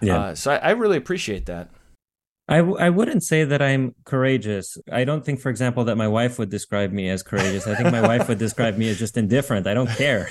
[0.00, 0.18] Yeah.
[0.18, 1.68] Uh, so I, I really appreciate that.
[2.52, 4.76] I w- I wouldn't say that I'm courageous.
[4.92, 7.66] I don't think, for example, that my wife would describe me as courageous.
[7.66, 9.66] I think my wife would describe me as just indifferent.
[9.66, 10.26] I don't care,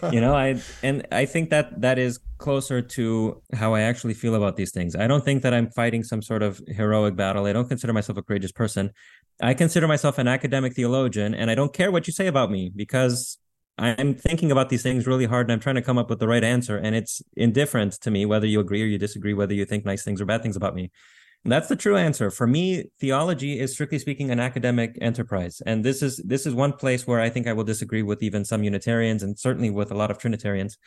[0.10, 0.34] you know.
[0.34, 4.72] I and I think that that is closer to how I actually feel about these
[4.72, 4.96] things.
[4.96, 7.44] I don't think that I'm fighting some sort of heroic battle.
[7.44, 8.90] I don't consider myself a courageous person.
[9.42, 12.72] I consider myself an academic theologian, and I don't care what you say about me
[12.74, 13.36] because
[13.76, 16.28] I'm thinking about these things really hard and I'm trying to come up with the
[16.28, 16.78] right answer.
[16.78, 20.02] And it's indifferent to me whether you agree or you disagree, whether you think nice
[20.02, 20.90] things or bad things about me.
[21.48, 22.30] That's the true answer.
[22.30, 25.60] For me, theology is strictly speaking an academic enterprise.
[25.64, 28.44] And this is this is one place where I think I will disagree with even
[28.44, 30.78] some Unitarians and certainly with a lot of Trinitarians.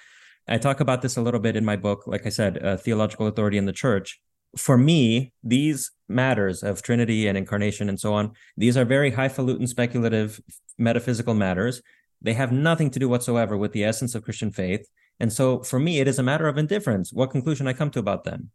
[0.47, 3.27] I talk about this a little bit in my book, like I said, uh, Theological
[3.27, 4.19] Authority in the Church.
[4.57, 9.67] For me, these matters of Trinity and incarnation and so on, these are very highfalutin,
[9.67, 10.41] speculative,
[10.77, 11.81] metaphysical matters
[12.21, 14.87] they have nothing to do whatsoever with the essence of Christian faith.
[15.19, 17.99] And so for me, it is a matter of indifference what conclusion I come to
[17.99, 18.51] about them.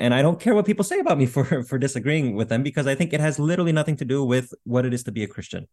[0.00, 2.86] And I don't care what people say about me for, for disagreeing with them because
[2.86, 5.28] I think it has literally nothing to do with what it is to be a
[5.28, 5.68] Christian.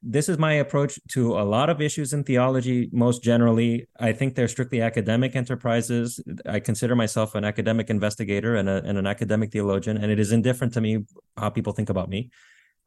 [0.00, 3.88] This is my approach to a lot of issues in theology, most generally.
[3.98, 6.20] I think they're strictly academic enterprises.
[6.46, 10.30] I consider myself an academic investigator and, a, and an academic theologian, and it is
[10.30, 11.04] indifferent to me
[11.36, 12.30] how people think about me.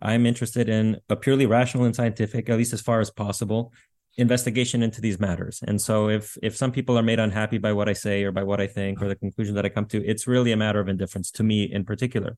[0.01, 3.73] I'm interested in a purely rational and scientific, at least as far as possible,
[4.17, 5.61] investigation into these matters.
[5.67, 8.43] And so if if some people are made unhappy by what I say or by
[8.43, 10.87] what I think or the conclusion that I come to, it's really a matter of
[10.87, 12.37] indifference to me in particular.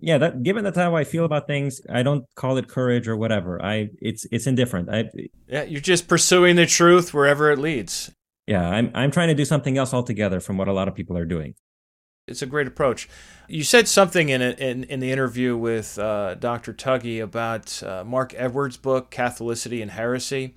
[0.00, 3.16] Yeah, that given that's how I feel about things, I don't call it courage or
[3.16, 3.62] whatever.
[3.62, 4.88] I it's it's indifferent.
[4.90, 5.10] I
[5.46, 8.10] Yeah, you're just pursuing the truth wherever it leads.
[8.46, 11.18] Yeah, I'm I'm trying to do something else altogether from what a lot of people
[11.18, 11.54] are doing.
[12.26, 13.08] It's a great approach.
[13.48, 16.72] You said something in it in, in the interview with uh, Dr.
[16.72, 20.54] Tuggy about uh, Mark Edwards' book, Catholicity and Heresy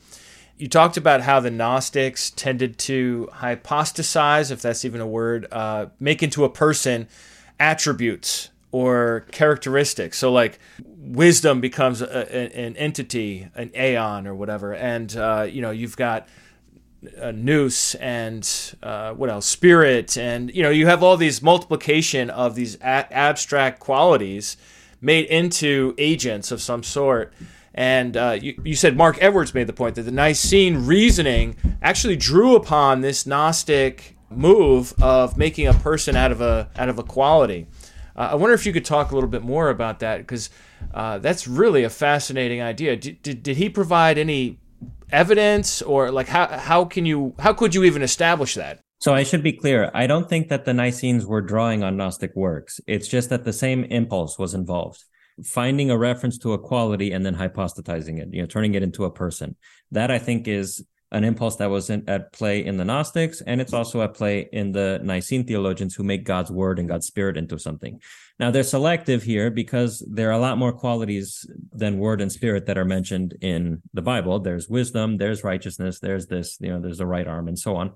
[0.58, 5.88] you talked about how the Gnostics tended to hypostasize, if that's even a word, uh,
[6.00, 7.08] make into a person
[7.60, 10.18] attributes or characteristics.
[10.18, 15.62] So, like, wisdom becomes a, a, an entity, an aeon or whatever, and uh, you
[15.62, 16.28] know you've got
[17.18, 22.30] a nous and uh, what else, spirit, and you know you have all these multiplication
[22.30, 24.58] of these a- abstract qualities
[25.02, 27.34] made into agents of some sort.
[27.74, 32.16] And uh, you, you said Mark Edwards made the point that the Nicene reasoning actually
[32.16, 37.04] drew upon this Gnostic move of making a person out of a out of a
[37.04, 37.68] quality.
[38.16, 40.50] Uh, I wonder if you could talk a little bit more about that because
[40.94, 42.96] uh, that's really a fascinating idea.
[42.96, 44.60] Did, did, did he provide any
[45.12, 48.80] evidence or like how how can you how could you even establish that?
[49.00, 49.92] So I should be clear.
[49.94, 52.80] I don't think that the Nicenes were drawing on Gnostic works.
[52.88, 55.04] It's just that the same impulse was involved.
[55.43, 59.06] Finding a reference to a quality and then hypostatizing it, you know, turning it into
[59.06, 59.56] a person.
[59.91, 63.62] That I think is an impulse that was in, at play in the Gnostics, and
[63.62, 67.38] it's also at play in the Nicene theologians who make God's word and God's spirit
[67.38, 68.02] into something.
[68.39, 72.65] Now they're selective here because there are a lot more qualities than word and spirit
[72.65, 74.39] that are mentioned in the Bible.
[74.39, 77.93] There's wisdom, there's righteousness, there's this, you know, there's the right arm and so on,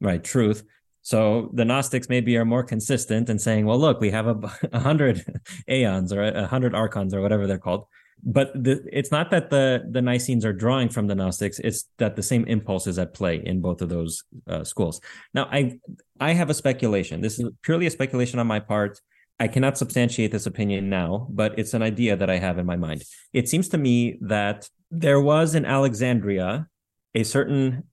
[0.00, 0.22] right?
[0.22, 0.62] Truth.
[1.02, 4.38] So the Gnostics maybe are more consistent in saying, well, look, we have a,
[4.72, 5.24] a hundred
[5.68, 7.86] aeons or a hundred archons or whatever they're called
[8.22, 12.14] but the, it's not that the the Nicenes are drawing from the Gnostics; it's that
[12.14, 15.00] the same impulse is at play in both of those uh, schools.
[15.34, 15.78] Now, I
[16.20, 17.20] I have a speculation.
[17.20, 19.00] This is purely a speculation on my part.
[19.40, 22.76] I cannot substantiate this opinion now, but it's an idea that I have in my
[22.76, 23.02] mind.
[23.32, 26.68] It seems to me that there was in Alexandria
[27.14, 27.84] a certain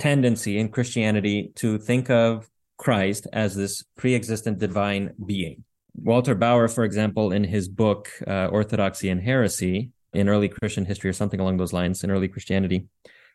[0.00, 6.84] tendency in Christianity to think of Christ as this pre-existent divine being Walter Bauer, for
[6.84, 11.56] example, in his book uh, Orthodoxy and Heresy in early Christian history or something along
[11.56, 12.86] those lines in early Christianity,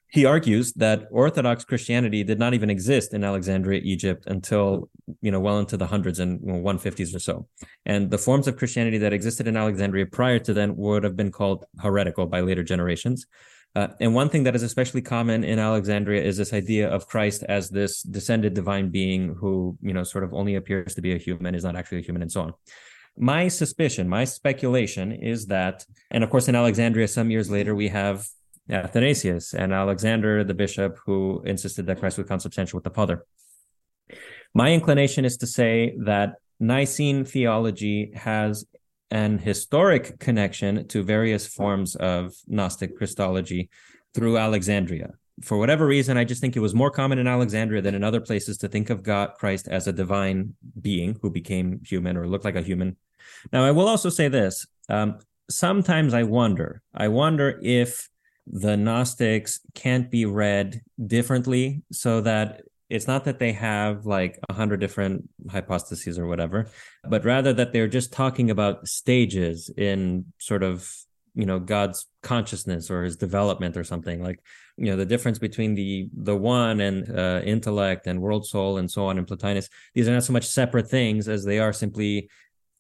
[0.08, 4.90] he argues that Orthodox Christianity did not even exist in Alexandria, Egypt, until
[5.22, 7.48] you know well into the hundreds and you know, 150s or so.
[7.86, 11.32] And the forms of Christianity that existed in Alexandria prior to then would have been
[11.32, 13.26] called heretical by later generations.
[13.76, 17.44] Uh, and one thing that is especially common in Alexandria is this idea of Christ
[17.50, 21.18] as this descended divine being who, you know, sort of only appears to be a
[21.18, 22.54] human, is not actually a human, and so on.
[23.18, 27.90] My suspicion, my speculation is that, and of course, in Alexandria, some years later, we
[27.90, 28.26] have
[28.70, 33.26] Athanasius and Alexander, the bishop, who insisted that Christ was consubstantial with the Father.
[34.54, 38.66] My inclination is to say that Nicene theology has
[39.16, 43.70] an historic connection to various forms of Gnostic Christology
[44.14, 45.14] through Alexandria.
[45.42, 48.20] For whatever reason, I just think it was more common in Alexandria than in other
[48.20, 52.44] places to think of God, Christ, as a divine being who became human or looked
[52.44, 52.98] like a human.
[53.54, 54.68] Now, I will also say this.
[54.90, 58.10] Um, sometimes I wonder, I wonder if
[58.46, 64.54] the Gnostics can't be read differently so that it's not that they have like a
[64.54, 66.68] hundred different hypostases or whatever,
[67.04, 70.92] but rather that they're just talking about stages in sort of
[71.34, 74.40] you know God's consciousness or his development or something like
[74.78, 78.90] you know the difference between the the one and uh, intellect and world soul and
[78.90, 79.70] so on in Plotinus.
[79.94, 82.30] These are not so much separate things as they are simply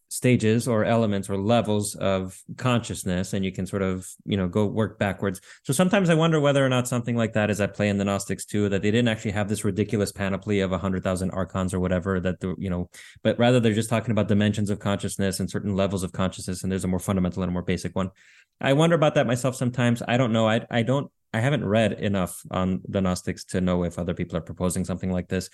[0.09, 4.65] stages or elements or levels of consciousness and you can sort of you know go
[4.65, 5.41] work backwards.
[5.63, 8.05] So sometimes i wonder whether or not something like that is at play in the
[8.05, 12.19] gnostics too that they didn't actually have this ridiculous panoply of 100000 archons or whatever
[12.19, 12.89] that the you know
[13.23, 16.71] but rather they're just talking about dimensions of consciousness and certain levels of consciousness and
[16.71, 18.11] there's a more fundamental and a more basic one.
[18.61, 20.01] I wonder about that myself sometimes.
[20.07, 20.47] I don't know.
[20.47, 24.37] I, I don't i haven't read enough on the gnostics to know if other people
[24.37, 25.49] are proposing something like this.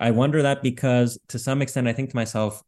[0.00, 2.60] I wonder that because to some extent, I think to myself,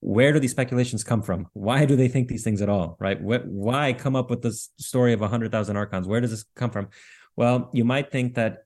[0.00, 1.46] where do these speculations come from?
[1.52, 2.96] Why do they think these things at all?
[2.98, 3.20] Right?
[3.20, 6.08] Why come up with this story of 100,000 archons?
[6.08, 6.88] Where does this come from?
[7.36, 8.64] Well, you might think that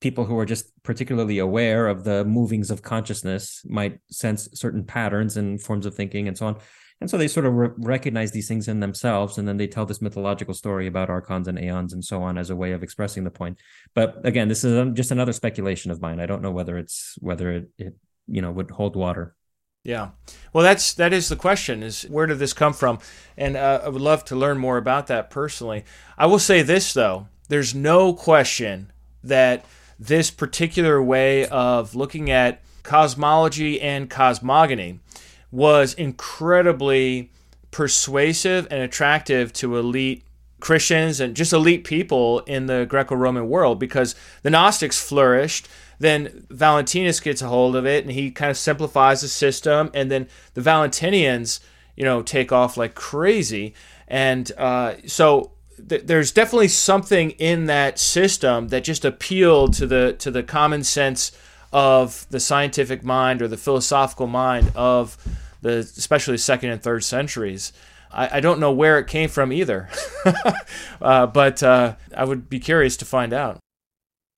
[0.00, 5.36] people who are just particularly aware of the movings of consciousness might sense certain patterns
[5.36, 6.56] and forms of thinking and so on.
[7.00, 9.84] And so they sort of re- recognize these things in themselves, and then they tell
[9.84, 13.24] this mythological story about archons and aeons and so on as a way of expressing
[13.24, 13.58] the point.
[13.94, 16.20] But again, this is um, just another speculation of mine.
[16.20, 17.96] I don't know whether it's whether it, it
[18.26, 19.36] you know would hold water.
[19.86, 20.08] Yeah.
[20.52, 22.98] Well, that's that is the question: is where did this come from?
[23.36, 25.84] And uh, I would love to learn more about that personally.
[26.18, 28.90] I will say this though: there's no question
[29.22, 29.64] that
[29.96, 34.98] this particular way of looking at cosmology and cosmogony
[35.52, 37.30] was incredibly
[37.70, 40.24] persuasive and attractive to elite
[40.58, 45.68] Christians and just elite people in the Greco-Roman world because the Gnostics flourished
[45.98, 49.90] then Valentinus gets a hold of it and he kind of simplifies the system.
[49.94, 51.60] And then the Valentinians,
[51.96, 53.74] you know, take off like crazy.
[54.08, 55.52] And uh, so
[55.88, 60.84] th- there's definitely something in that system that just appealed to the to the common
[60.84, 61.32] sense
[61.72, 65.16] of the scientific mind or the philosophical mind of
[65.62, 67.72] the especially second and third centuries.
[68.18, 69.90] I, don't know where it came from either,
[71.02, 73.58] uh, but uh, I would be curious to find out.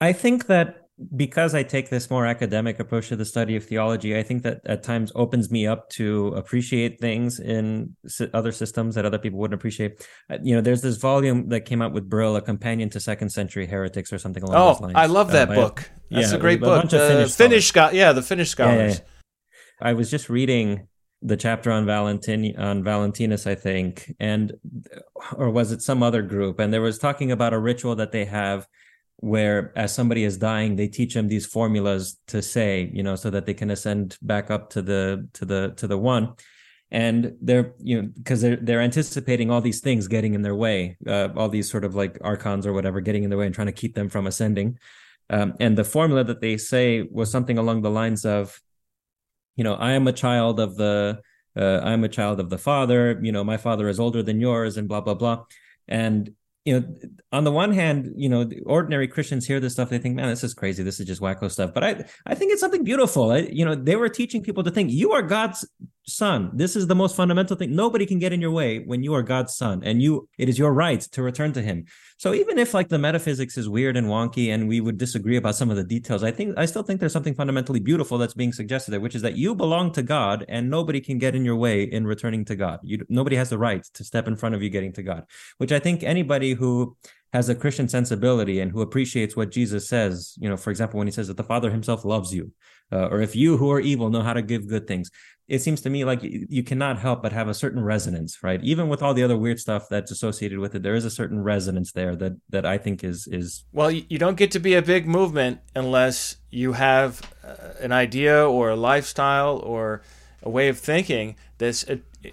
[0.01, 0.78] I think that
[1.15, 4.61] because I take this more academic approach to the study of theology, I think that
[4.65, 7.95] at times opens me up to appreciate things in
[8.33, 10.05] other systems that other people wouldn't appreciate.
[10.29, 13.29] Uh, you know, there's this volume that came out with Brill, a companion to second
[13.29, 14.93] century heretics or something along oh, those lines.
[14.95, 15.81] Oh, I love that uh, book.
[15.81, 16.89] A, That's yeah, a great a book.
[16.89, 17.95] The Finnish, Finnish scholars.
[17.95, 18.95] yeah, the Finnish scholars.
[18.95, 19.05] Yeah,
[19.81, 20.87] yeah, I was just reading
[21.21, 24.53] the chapter on Valentin on Valentinus, I think, and
[25.35, 26.59] or was it some other group?
[26.59, 28.67] And there was talking about a ritual that they have
[29.21, 33.29] where as somebody is dying they teach them these formulas to say you know so
[33.29, 36.33] that they can ascend back up to the to the to the one.
[36.91, 40.97] And they're you know because they're they're anticipating all these things getting in their way
[41.05, 43.67] uh, all these sort of like archons or whatever getting in their way and trying
[43.67, 44.79] to keep them from ascending.
[45.29, 48.59] Um, and the formula that they say was something along the lines of
[49.55, 51.19] you know i am a child of the
[51.55, 53.19] uh, i'm a child of the father.
[53.21, 55.45] You know my father is older than yours and blah blah blah.
[55.87, 56.33] And
[56.65, 56.95] you know,
[57.31, 60.43] on the one hand, you know, ordinary Christians hear this stuff, they think, man, this
[60.43, 60.83] is crazy.
[60.83, 61.73] This is just wacko stuff.
[61.73, 63.31] But I, I think it's something beautiful.
[63.31, 65.65] I, you know, they were teaching people to think you are God's
[66.05, 66.51] son.
[66.53, 67.75] This is the most fundamental thing.
[67.75, 70.59] Nobody can get in your way when you are God's son, and you, it is
[70.59, 71.85] your right to return to Him.
[72.19, 75.55] So even if like the metaphysics is weird and wonky, and we would disagree about
[75.55, 78.51] some of the details, I think I still think there's something fundamentally beautiful that's being
[78.51, 81.55] suggested there, which is that you belong to God, and nobody can get in your
[81.55, 82.81] way in returning to God.
[82.83, 85.23] You, nobody has the right to step in front of you getting to God.
[85.59, 86.97] Which I think anybody who
[87.31, 91.07] has a Christian sensibility and who appreciates what Jesus says, you know, for example, when
[91.07, 92.51] he says that the Father himself loves you,
[92.91, 95.09] uh, or if you who are evil know how to give good things,
[95.49, 98.63] it seems to me like you, cannot help but have a certain resonance, right?
[98.63, 101.43] Even with all the other weird stuff that's associated with it, there is a certain
[101.43, 103.91] resonance there that that I think is is well.
[103.91, 108.69] You don't get to be a big movement unless you have uh, an idea or
[108.69, 110.01] a lifestyle or
[110.43, 111.85] a way of thinking that's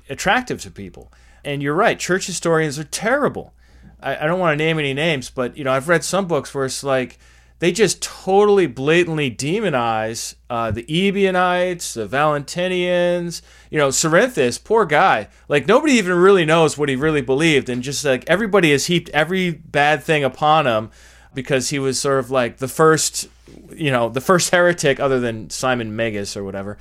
[0.08, 1.12] attractive to people.
[1.44, 3.54] And you're right, church historians are terrible
[4.00, 6.54] I, I don't want to name any names, but you know, I've read some books
[6.54, 7.18] where it's like
[7.59, 13.40] they just totally blatantly demonize uh, the Ebionites, the Valentinians,
[13.70, 15.28] you know, Cerinthus, poor guy.
[15.48, 19.09] Like nobody even really knows what he really believed, and just like everybody has heaped
[19.11, 20.90] every bad thing upon him
[21.34, 23.28] because he was sort of like the first,
[23.74, 26.78] you know, the first heretic other than Simon Magus or whatever.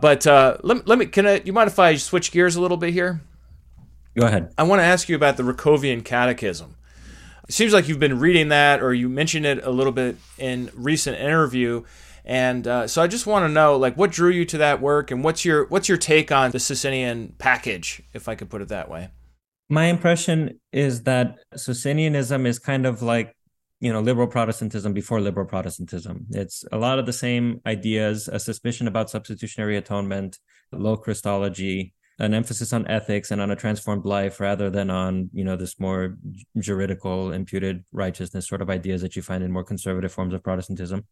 [0.00, 2.76] But uh, let, let me, can I, you mind if I switch gears a little
[2.76, 3.20] bit here?
[4.16, 4.52] Go ahead.
[4.56, 6.74] I want to ask you about the Racovian Catechism.
[7.48, 10.70] It seems like you've been reading that, or you mentioned it a little bit in
[10.74, 11.84] recent interview,
[12.24, 15.10] and uh, so I just want to know, like, what drew you to that work,
[15.10, 18.68] and what's your what's your take on the Socinian package, if I could put it
[18.68, 19.08] that way.
[19.70, 23.34] My impression is that Socinianism is kind of like
[23.80, 28.38] you know liberal protestantism before liberal protestantism it's a lot of the same ideas a
[28.38, 30.38] suspicion about substitutionary atonement
[30.72, 35.44] low christology an emphasis on ethics and on a transformed life rather than on you
[35.44, 36.16] know this more
[36.58, 41.06] juridical imputed righteousness sort of ideas that you find in more conservative forms of protestantism.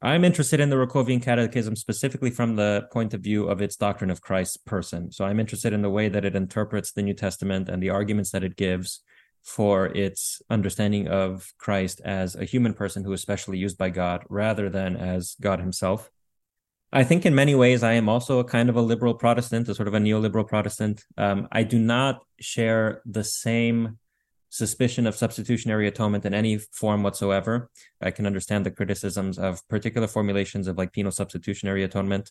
[0.00, 4.10] I'm interested in the racovian catechism specifically from the point of view of its doctrine
[4.10, 5.10] of christ's person.
[5.10, 8.30] So i'm interested in the way that it interprets the new testament and the arguments
[8.30, 9.00] that it gives
[9.42, 14.22] for its understanding of christ as a human person who is specially used by god
[14.28, 16.10] rather than as god himself
[16.92, 19.74] I think in many ways I am also a kind of a liberal Protestant, a
[19.74, 21.04] sort of a neoliberal Protestant.
[21.18, 23.98] Um, I do not share the same
[24.50, 27.70] suspicion of substitutionary atonement in any form whatsoever.
[28.00, 32.30] I can understand the criticisms of particular formulations of like penal substitutionary atonement.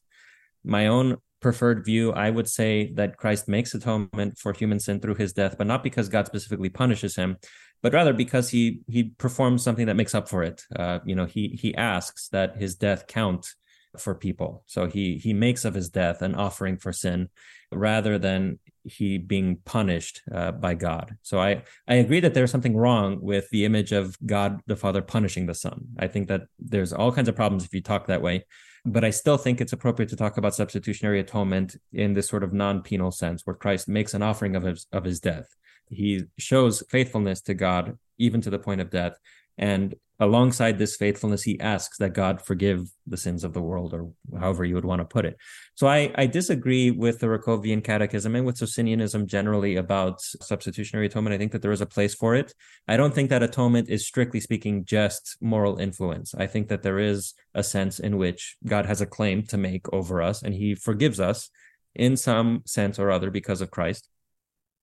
[0.63, 5.15] My own preferred view, I would say that Christ makes atonement for human sin through
[5.15, 7.37] his death, but not because God specifically punishes him,
[7.83, 10.63] but rather because he he performs something that makes up for it.
[10.75, 13.53] Uh, you know, he he asks that his death count
[13.97, 14.63] for people.
[14.67, 17.29] So he he makes of his death an offering for sin
[17.71, 21.17] rather than he being punished uh, by God.
[21.21, 25.01] So I I agree that there's something wrong with the image of God the Father
[25.01, 25.87] punishing the Son.
[25.99, 28.45] I think that there's all kinds of problems if you talk that way,
[28.85, 32.53] but I still think it's appropriate to talk about substitutionary atonement in this sort of
[32.53, 35.47] non-penal sense where Christ makes an offering of his of his death.
[35.89, 39.17] He shows faithfulness to God even to the point of death
[39.57, 44.09] and alongside this faithfulness, he asks that God forgive the sins of the world, or
[44.39, 45.37] however you would want to put it.
[45.75, 51.35] So I, I disagree with the Racovian Catechism and with Socinianism generally about substitutionary atonement.
[51.35, 52.53] I think that there is a place for it.
[52.87, 56.33] I don't think that atonement is strictly speaking just moral influence.
[56.35, 59.91] I think that there is a sense in which God has a claim to make
[59.93, 61.49] over us, and he forgives us
[61.93, 64.09] in some sense or other because of Christ.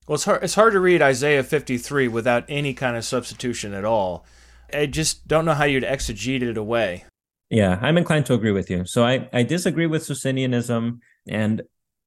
[0.06, 3.84] Well, it's hard, it's hard to read Isaiah 53 without any kind of substitution at
[3.84, 4.26] all.
[4.74, 7.04] I just don't know how you'd exegete it away.
[7.50, 8.84] Yeah, I'm inclined to agree with you.
[8.84, 11.62] So I, I disagree with Socinianism and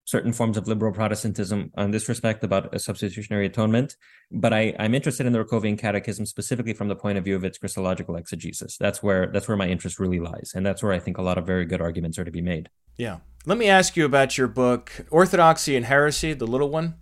[0.07, 3.97] certain forms of liberal Protestantism on this respect about a substitutionary atonement,
[4.31, 7.43] but I, I'm interested in the Racovian Catechism specifically from the point of view of
[7.43, 8.77] its Christological exegesis.
[8.77, 11.37] That's where that's where my interest really lies, and that's where I think a lot
[11.37, 12.69] of very good arguments are to be made.
[12.95, 13.17] Yeah.
[13.45, 16.95] Let me ask you about your book, Orthodoxy and Heresy, the little one.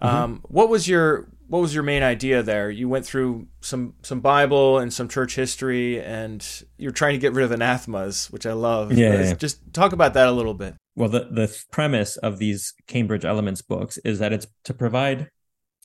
[0.00, 0.06] Mm-hmm.
[0.06, 2.70] Um, what was your what was your main idea there?
[2.70, 6.46] You went through some some Bible and some church history, and
[6.78, 8.92] you're trying to get rid of anathemas, which I love.
[8.92, 10.74] Yeah, yeah, just talk about that a little bit.
[10.96, 15.28] Well, the the premise of these Cambridge Elements books is that it's to provide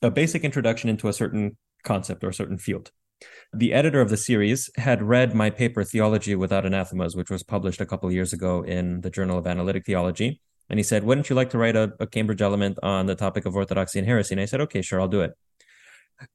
[0.02, 2.90] a basic introduction into a certain concept or a certain field.
[3.52, 7.80] The editor of the series had read my paper, Theology Without Anathemas, which was published
[7.80, 10.40] a couple of years ago in the Journal of Analytic Theology.
[10.70, 13.44] And he said, Wouldn't you like to write a, a Cambridge element on the topic
[13.44, 14.34] of orthodoxy and heresy?
[14.34, 15.32] And I said, Okay, sure, I'll do it.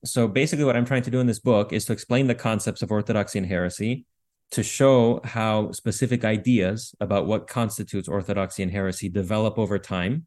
[0.03, 2.81] So basically, what I'm trying to do in this book is to explain the concepts
[2.81, 4.05] of orthodoxy and heresy,
[4.51, 10.25] to show how specific ideas about what constitutes orthodoxy and heresy develop over time,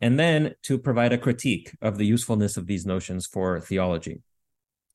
[0.00, 4.22] and then to provide a critique of the usefulness of these notions for theology.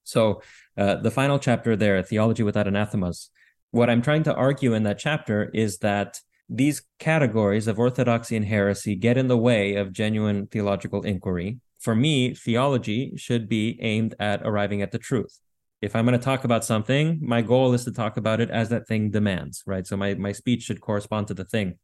[0.04, 0.42] So,
[0.78, 3.30] uh, the final chapter there, Theology Without Anathemas,
[3.72, 8.46] what I'm trying to argue in that chapter is that these categories of orthodoxy and
[8.46, 11.60] heresy get in the way of genuine theological inquiry.
[11.84, 15.38] For me, theology should be aimed at arriving at the truth.
[15.82, 18.70] If I'm going to talk about something, my goal is to talk about it as
[18.70, 19.86] that thing demands, right?
[19.86, 21.78] So my, my speech should correspond to the thing.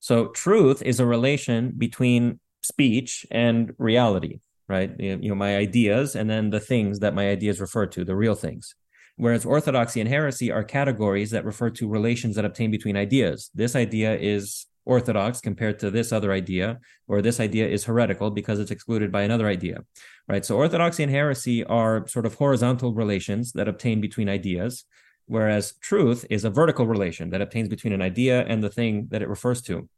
[0.00, 4.90] So truth is a relation between speech and reality, right?
[4.98, 8.34] You know, my ideas and then the things that my ideas refer to, the real
[8.34, 8.74] things.
[9.14, 13.50] Whereas orthodoxy and heresy are categories that refer to relations that obtain between ideas.
[13.54, 16.78] This idea is orthodox compared to this other idea,
[17.08, 19.84] or this idea is heretical because it's excluded by another idea,
[20.28, 20.44] right?
[20.44, 24.84] So orthodoxy and heresy are sort of horizontal relations that obtain between ideas,
[25.26, 29.22] whereas truth is a vertical relation that obtains between an idea and the thing that
[29.22, 29.88] it refers to.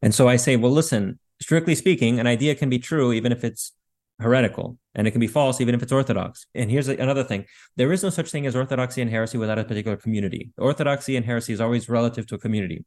[0.00, 3.42] And so I say, well, listen, strictly speaking, an idea can be true even if
[3.42, 3.72] it's
[4.20, 7.44] heretical and it can be false even if it's orthodox and here's another thing
[7.76, 11.24] there is no such thing as orthodoxy and heresy without a particular community orthodoxy and
[11.24, 12.84] heresy is always relative to a community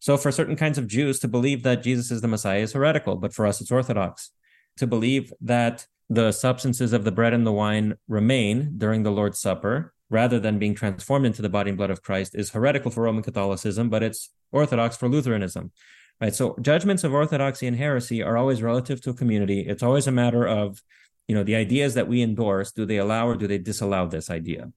[0.00, 3.16] so for certain kinds of jews to believe that jesus is the messiah is heretical
[3.16, 4.30] but for us it's orthodox.
[4.76, 9.38] To believe that the substances of the bread and the wine remain during the lord's
[9.38, 13.02] supper rather than being transformed into the body and blood of christ is heretical for
[13.02, 15.72] roman catholicism but it's orthodox for lutheranism.
[16.20, 16.34] Right?
[16.34, 19.60] So judgments of orthodoxy and heresy are always relative to a community.
[19.60, 20.82] It's always a matter of
[21.28, 24.30] you know the ideas that we endorse do they allow or do they disallow this
[24.30, 24.72] idea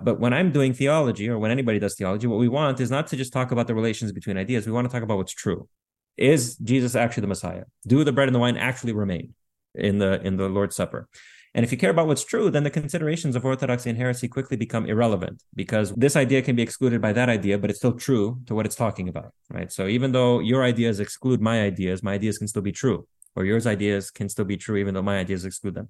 [0.00, 3.06] but when i'm doing theology or when anybody does theology what we want is not
[3.06, 5.68] to just talk about the relations between ideas we want to talk about what's true
[6.16, 9.34] is jesus actually the messiah do the bread and the wine actually remain
[9.74, 11.08] in the in the lord's supper
[11.54, 14.56] and if you care about what's true, then the considerations of orthodoxy and heresy quickly
[14.56, 18.40] become irrelevant because this idea can be excluded by that idea, but it's still true
[18.46, 19.72] to what it's talking about, right?
[19.72, 23.44] So even though your ideas exclude my ideas, my ideas can still be true, or
[23.44, 25.88] yours ideas can still be true, even though my ideas exclude them.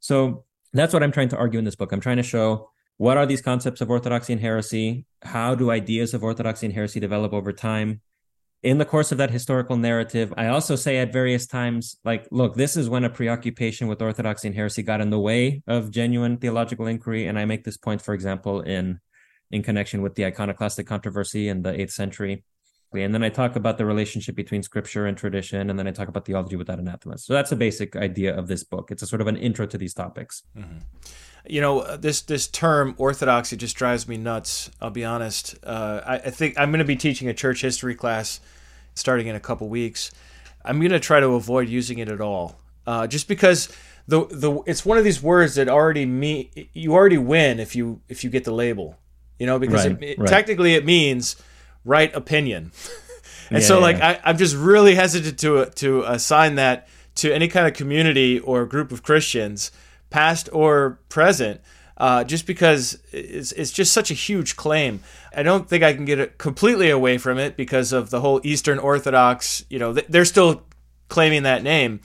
[0.00, 1.92] So that's what I'm trying to argue in this book.
[1.92, 5.06] I'm trying to show what are these concepts of orthodoxy and heresy?
[5.22, 8.02] How do ideas of orthodoxy and heresy develop over time?
[8.62, 12.56] in the course of that historical narrative, I also say at various times, like, look,
[12.56, 16.38] this is when a preoccupation with orthodoxy and heresy got in the way of genuine
[16.38, 17.26] theological inquiry.
[17.26, 19.00] And I make this point, for example, in
[19.50, 22.44] in connection with the iconoclastic controversy in the eighth century.
[22.94, 26.08] And then I talk about the relationship between scripture and tradition, and then I talk
[26.08, 27.24] about theology without anathemas.
[27.24, 28.90] So that's a basic idea of this book.
[28.90, 30.42] It's a sort of an intro to these topics.
[30.56, 30.78] Mm-hmm.
[31.46, 34.70] You know, this this term orthodoxy just drives me nuts.
[34.80, 35.56] I'll be honest.
[35.62, 38.40] Uh, I, I, think I'm going to be teaching a church history class
[38.94, 40.10] starting in a couple weeks.
[40.64, 43.68] I'm going to try to avoid using it at all, uh, just because
[44.08, 48.00] the the it's one of these words that already me you already win if you
[48.08, 48.96] if you get the label,
[49.38, 50.28] you know, because right, it, it, right.
[50.28, 51.36] technically it means
[51.84, 52.72] right opinion.
[53.50, 54.20] and yeah, so like yeah.
[54.24, 58.64] I, I'm just really hesitant to to assign that to any kind of community or
[58.64, 59.72] group of Christians,
[60.10, 61.60] past or present,
[61.96, 65.00] uh, just because it's, it's just such a huge claim.
[65.34, 68.40] I don't think I can get it completely away from it because of the whole
[68.44, 69.64] Eastern Orthodox.
[69.68, 70.62] You know, they're still
[71.08, 72.00] claiming that name,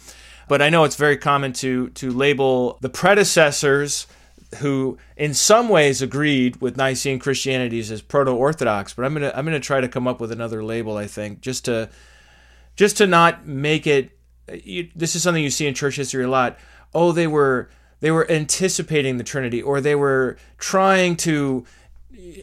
[0.48, 4.08] but I know it's very common to to label the predecessors
[4.58, 9.60] who in some ways agreed with Nicene Christianity as proto-orthodox, but I'm to I'm to
[9.60, 11.90] try to come up with another label I think just to
[12.76, 14.18] just to not make it
[14.52, 16.58] you, this is something you see in church history a lot.
[16.94, 21.66] Oh, they were they were anticipating the Trinity or they were trying to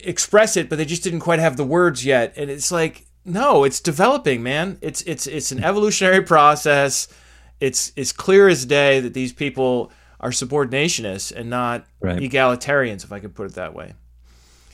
[0.03, 3.63] express it but they just didn't quite have the words yet and it's like no,
[3.63, 4.77] it's developing, man.
[4.81, 7.07] It's it's it's an evolutionary process.
[7.59, 9.91] It's it's clear as day that these people
[10.21, 12.19] are subordinationists and not right.
[12.19, 13.93] egalitarians, if I could put it that way.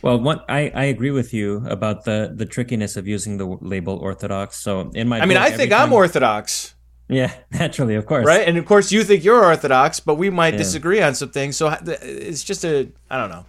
[0.02, 3.98] Well, what I, I agree with you about the the trickiness of using the label
[3.98, 4.58] orthodox.
[4.58, 6.76] So in my, I mean, I think I'm orthodox.
[7.10, 8.26] Yeah, naturally, of course.
[8.26, 10.60] Right, and of course you think you're orthodox, but we might yeah.
[10.60, 11.58] disagree on some things.
[11.58, 13.46] So it's just a I don't know.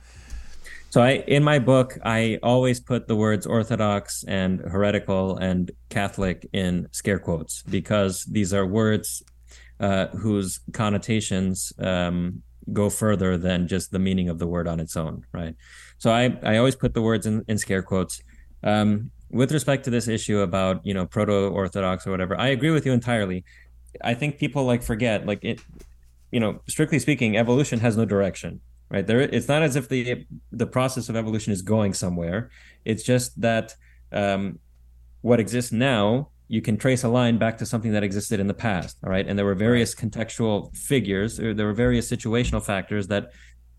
[0.90, 6.48] So I in my book I always put the words orthodox and heretical and Catholic
[6.54, 9.22] in scare quotes because these are words
[9.80, 14.96] uh, whose connotations um, go further than just the meaning of the word on its
[14.96, 15.54] own, right?
[15.98, 18.22] So I I always put the words in, in scare quotes.
[18.62, 22.70] Um, with respect to this issue about you know proto orthodox or whatever, I agree
[22.70, 23.44] with you entirely.
[24.02, 25.60] I think people like forget like it.
[26.30, 28.60] You know, strictly speaking, evolution has no direction
[28.90, 29.06] right?
[29.06, 32.50] There, it's not as if the the process of evolution is going somewhere.
[32.84, 33.74] It's just that
[34.12, 34.58] um,
[35.20, 38.54] what exists now you can trace a line back to something that existed in the
[38.54, 39.26] past all right?
[39.28, 43.30] And there were various contextual figures there were various situational factors that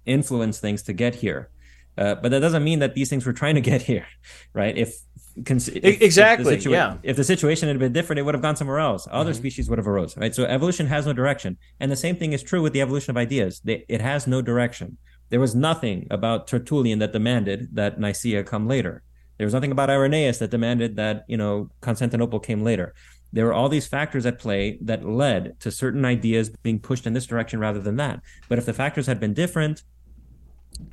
[0.05, 1.49] influence things to get here.
[1.97, 4.07] Uh, but that doesn't mean that these things were trying to get here
[4.53, 4.77] right?
[4.77, 4.95] If,
[5.35, 6.97] if exactly if situa- yeah.
[7.03, 9.07] if the situation had been different it would have gone somewhere else.
[9.09, 9.39] Other mm-hmm.
[9.39, 10.33] species would have arose right?
[10.33, 11.57] So evolution has no direction.
[11.79, 13.61] And the same thing is true with the evolution of ideas.
[13.63, 14.97] They, it has no direction.
[15.29, 19.03] There was nothing about tertullian that demanded that nicaea come later
[19.39, 22.93] there was nothing about Irenaeus that demanded that, you know, Constantinople came later.
[23.31, 27.13] There were all these factors at play that led to certain ideas being pushed in
[27.13, 28.19] this direction rather than that.
[28.49, 29.83] But if the factors had been different,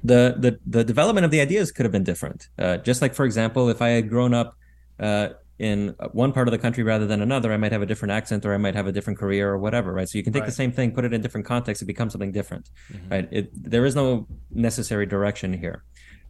[0.04, 2.48] the the, the development of the ideas could have been different.
[2.56, 4.56] Uh, just like, for example, if I had grown up
[5.00, 8.12] uh, in one part of the country rather than another, I might have a different
[8.12, 10.08] accent or I might have a different career or whatever, right?
[10.08, 10.46] So you can take right.
[10.46, 13.08] the same thing, put it in different context, it becomes something different, mm-hmm.
[13.08, 13.28] right?
[13.32, 15.82] It, there is no necessary direction here.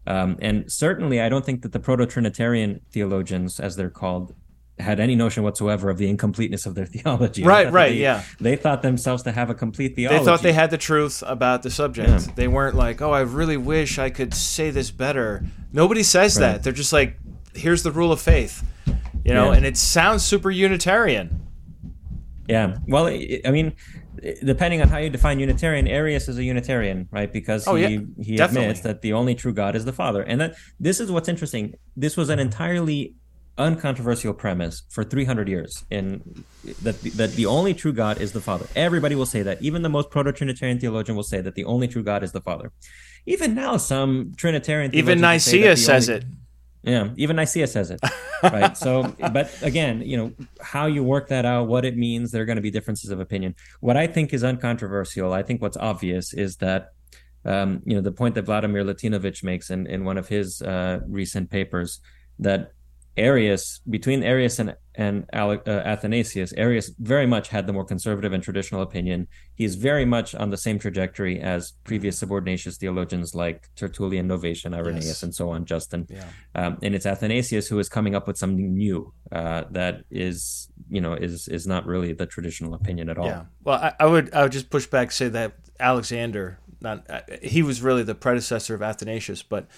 [0.07, 4.35] Um, and certainly, I don't think that the Proto Trinitarian theologians, as they're called,
[4.79, 7.43] had any notion whatsoever of the incompleteness of their theology.
[7.43, 8.23] Right, right, they, yeah.
[8.41, 10.19] They thought themselves to have a complete theology.
[10.19, 12.09] They thought they had the truth about the subject.
[12.09, 12.33] Yeah.
[12.35, 15.45] They weren't like, oh, I really wish I could say this better.
[15.73, 16.53] Nobody says right.
[16.53, 16.63] that.
[16.63, 17.17] They're just like,
[17.55, 18.63] here's the rule of faith,
[19.25, 19.57] you know, yeah.
[19.57, 21.43] and it sounds super Unitarian.
[22.49, 22.79] Yeah.
[22.87, 23.75] Well, I mean,
[24.45, 27.33] depending on how you define Unitarian, Arius is a Unitarian, right?
[27.33, 30.41] Because oh, he yeah, he admits that the only true God is the Father, and
[30.41, 31.75] that this is what's interesting.
[31.97, 33.15] This was an entirely
[33.59, 36.45] uncontroversial premise for 300 years in
[36.83, 38.67] that that the only true God is the Father.
[38.75, 39.63] Everybody will say that.
[39.63, 42.73] Even the most proto-Trinitarian theologian will say that the only true God is the Father.
[43.27, 46.27] Even now, some Trinitarian even Nicaea says only, it.
[46.87, 48.01] Yeah, even Nicaea says it.
[48.45, 48.77] right.
[48.77, 52.47] So, but again, you know, how you work that out, what it means, there are
[52.47, 53.57] going to be differences of opinion.
[53.81, 56.93] What I think is uncontroversial, I think what's obvious is that,
[57.45, 61.01] um, you know, the point that Vladimir Latinovich makes in, in one of his uh,
[61.09, 62.01] recent papers
[62.39, 62.73] that
[63.17, 68.43] Arius, between Arius and and uh, Athanasius, Arius very much had the more conservative and
[68.43, 69.29] traditional opinion.
[69.55, 74.75] He is very much on the same trajectory as previous subordinationist theologians like Tertullian, Novatian,
[74.75, 75.23] Irenaeus, yes.
[75.23, 76.07] and so on, Justin.
[76.09, 76.25] Yeah.
[76.55, 81.01] Um, and it's Athanasius who is coming up with something new uh, that is, you
[81.01, 83.27] know, is is not really the traditional opinion at all.
[83.27, 83.45] Yeah.
[83.65, 87.63] Well, I, I would I would just push back say that Alexander, not uh, he
[87.63, 89.69] was really the predecessor of Athanasius, but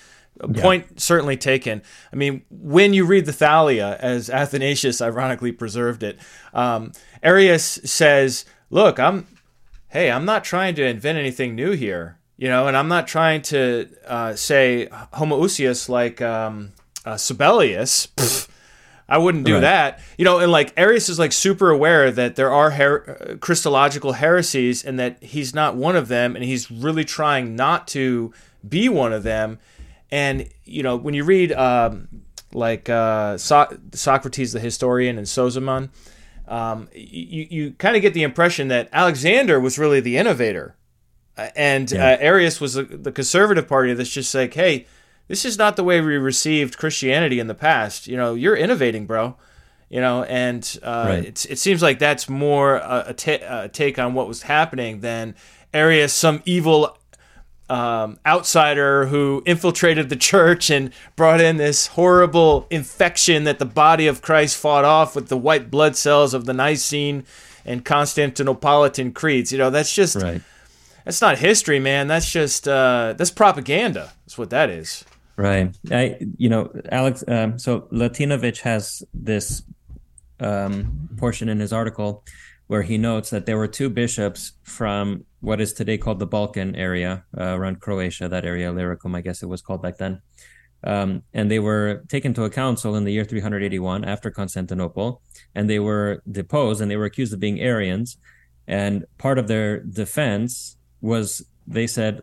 [0.40, 0.62] yeah.
[0.62, 1.82] point certainly taken.
[2.12, 6.18] I mean, when you read the Thalia, as Athanasius ironically preserved it,
[6.52, 9.26] um, Arius says, "Look, I'm,
[9.88, 13.42] hey, I'm not trying to invent anything new here, you know, and I'm not trying
[13.42, 16.72] to uh, say homoousios like um,
[17.04, 18.48] uh, Sabellius." Pfft,
[19.08, 19.60] I wouldn't do right.
[19.60, 20.00] that.
[20.18, 24.84] You know, and like Arius is like super aware that there are her- Christological heresies
[24.84, 28.32] and that he's not one of them, and he's really trying not to
[28.68, 29.58] be one of them.
[30.10, 32.08] And you know, when you read um,
[32.52, 35.90] like uh, so- Socrates the historian and Sozomen,
[36.46, 40.76] um, you you kind of get the impression that Alexander was really the innovator,
[41.36, 42.12] uh, and yeah.
[42.12, 44.86] uh, Arius was the, the conservative party that's just like, hey,
[45.28, 48.06] this is not the way we received Christianity in the past.
[48.06, 49.36] You know, you're innovating, bro.
[49.90, 51.46] You know, and uh, right.
[51.46, 55.34] it seems like that's more a, a, t- a take on what was happening than
[55.72, 56.97] Arius, some evil
[57.68, 64.06] um, outsider who infiltrated the church and brought in this horrible infection that the body
[64.06, 67.24] of Christ fought off with the white blood cells of the Nicene
[67.64, 69.52] and Constantinopolitan creeds.
[69.52, 70.40] You know, that's just right.
[71.04, 72.08] that's not history, man.
[72.08, 74.12] That's just uh, that's propaganda.
[74.24, 75.04] That's what that is.
[75.36, 75.76] Right.
[75.90, 77.22] I, you know, Alex.
[77.28, 79.62] Um, so Latinovich has this
[80.40, 82.24] um, portion in his article
[82.66, 86.74] where he notes that there were two bishops from what is today called the Balkan
[86.74, 90.20] area uh, around Croatia, that area, Illyricum, I guess it was called back then.
[90.84, 95.22] Um, and they were taken to a council in the year 381 after Constantinople,
[95.54, 98.16] and they were deposed and they were accused of being Arians.
[98.66, 102.22] And part of their defense was they said,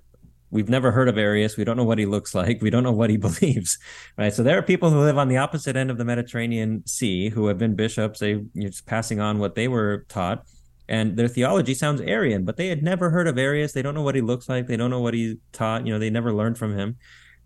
[0.51, 1.57] We've never heard of Arius.
[1.57, 2.61] We don't know what he looks like.
[2.61, 3.77] We don't know what he believes.
[4.17, 4.33] Right.
[4.33, 7.47] So there are people who live on the opposite end of the Mediterranean Sea who
[7.47, 8.19] have been bishops.
[8.19, 10.45] They are just passing on what they were taught.
[10.87, 13.73] And their theology sounds Arian, but they had never heard of Arius.
[13.73, 14.67] They don't know what he looks like.
[14.67, 15.85] They don't know what he taught.
[15.85, 16.97] You know, they never learned from him.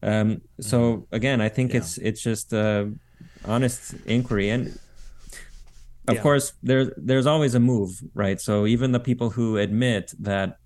[0.01, 1.15] Um, so mm-hmm.
[1.15, 1.79] again, I think yeah.
[1.79, 2.91] it's it's just a
[3.45, 4.67] honest inquiry, and
[6.07, 6.21] of yeah.
[6.21, 8.39] course, there's there's always a move, right?
[8.39, 10.57] So even the people who admit that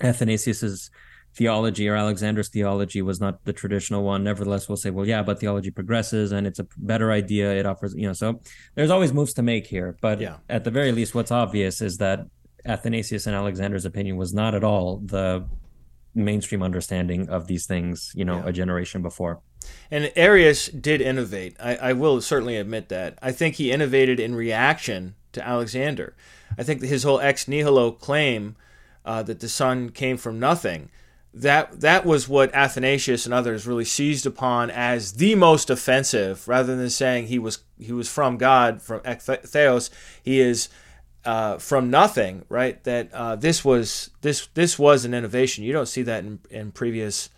[0.00, 0.90] Athanasius's
[1.34, 4.22] theology or Alexander's theology was not the traditional one.
[4.22, 7.52] Nevertheless, we'll say, well, yeah, but theology progresses and it's a better idea.
[7.52, 8.40] It offers, you know, so
[8.74, 9.96] there's always moves to make here.
[10.00, 10.36] But yeah.
[10.48, 12.26] at the very least, what's obvious is that
[12.64, 15.44] Athanasius and Alexander's opinion was not at all the
[16.14, 18.48] mainstream understanding of these things, you know, yeah.
[18.48, 19.40] a generation before.
[19.90, 21.56] And Arius did innovate.
[21.58, 23.18] I, I, will certainly admit that.
[23.22, 26.14] I think he innovated in reaction to Alexander.
[26.56, 28.56] I think his whole ex nihilo claim
[29.04, 30.90] uh, that the Son came from nothing
[31.34, 36.76] that that was what Athanasius and others really seized upon as the most offensive, rather
[36.76, 39.90] than saying he was he was from God, from Theos,
[40.22, 40.68] he is
[41.24, 42.82] uh, from nothing, right?
[42.84, 45.64] That uh, this was this this was an innovation.
[45.64, 47.30] You don't see that in, in previous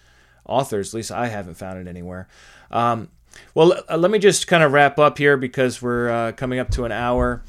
[0.45, 0.93] authors.
[0.93, 2.29] At least I haven't found it anywhere.
[2.71, 3.09] Um,
[3.55, 6.85] well, let me just kind of wrap up here because we're uh, coming up to
[6.85, 7.43] an hour.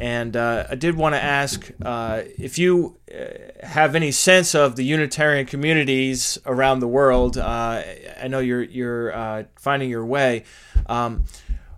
[0.00, 4.76] And uh, I did want to ask uh, if you uh, have any sense of
[4.76, 7.38] the Unitarian communities around the world.
[7.38, 7.82] Uh,
[8.20, 10.44] I know you're you're uh, finding your way.
[10.86, 11.24] Um,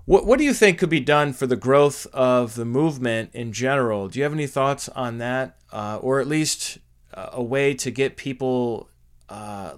[0.06, 3.52] what what do you think could be done for the growth of the movement in
[3.52, 4.08] general?
[4.08, 6.78] Do you have any thoughts on that, or at least
[7.12, 8.88] a way to get people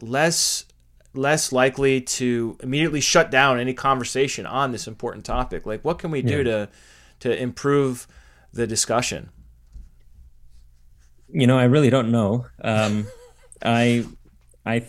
[0.01, 0.65] less
[1.15, 5.67] less likely to immediately shut down any conversation on this important topic?
[5.67, 6.43] Like, what can we do yeah.
[6.45, 6.69] to
[7.21, 8.07] to improve
[8.53, 9.31] the discussion?
[11.29, 12.47] You know, I really don't know.
[12.63, 13.07] Um,
[13.65, 14.07] I,
[14.65, 14.85] I,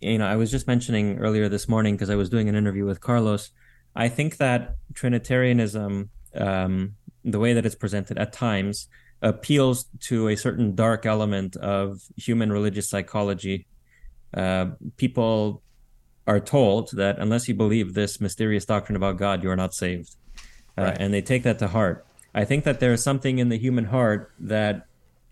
[0.00, 2.84] you know, I was just mentioning earlier this morning because I was doing an interview
[2.84, 3.50] with Carlos.
[3.94, 6.94] I think that Trinitarianism, um,
[7.24, 8.88] the way that it's presented at times,
[9.22, 13.66] appeals to a certain dark element of human religious psychology.
[14.34, 15.62] Uh, people
[16.26, 20.16] are told that unless you believe this mysterious doctrine about God, you are not saved.
[20.76, 20.96] Uh, right.
[20.98, 22.06] And they take that to heart.
[22.34, 24.86] I think that there is something in the human heart that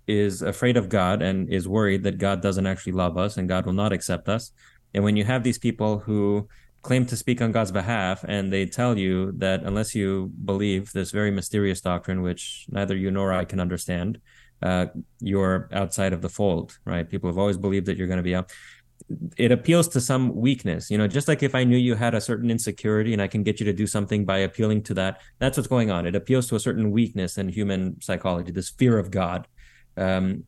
[0.06, 3.64] is afraid of God and is worried that God doesn't actually love us and God
[3.64, 4.52] will not accept us.
[4.92, 6.48] And when you have these people who
[6.82, 11.10] claim to speak on God's behalf and they tell you that unless you believe this
[11.10, 14.20] very mysterious doctrine, which neither you nor I can understand,
[14.62, 14.86] uh,
[15.20, 17.08] you're outside of the fold, right?
[17.08, 18.50] People have always believed that you're going to be out
[19.36, 22.20] it appeals to some weakness you know just like if i knew you had a
[22.20, 25.56] certain insecurity and i can get you to do something by appealing to that that's
[25.56, 26.06] what's going on.
[26.06, 29.48] It appeals to a certain weakness in human psychology this fear of god
[29.96, 30.44] um,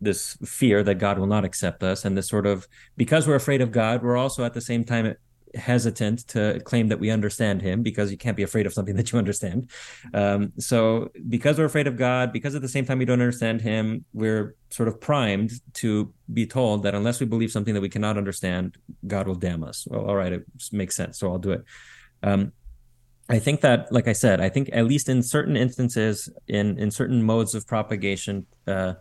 [0.00, 3.60] this fear that god will not accept us and this sort of because we're afraid
[3.60, 5.14] of god we're also at the same time
[5.54, 9.12] hesitant to claim that we understand him because you can't be afraid of something that
[9.12, 9.70] you understand.
[10.14, 13.60] Um, so, because we're afraid of God, because at the same time we don't understand
[13.60, 17.88] him, we're sort of primed to be told that unless we believe something that we
[17.88, 18.76] cannot understand,
[19.06, 19.86] God will damn us.
[19.88, 21.18] Well, all right, it makes sense.
[21.18, 21.64] So, I'll do it.
[22.22, 22.52] Um,
[23.30, 26.90] I think that, like I said, I think at least in certain instances, in in
[26.90, 28.94] certain modes of propagation, uh,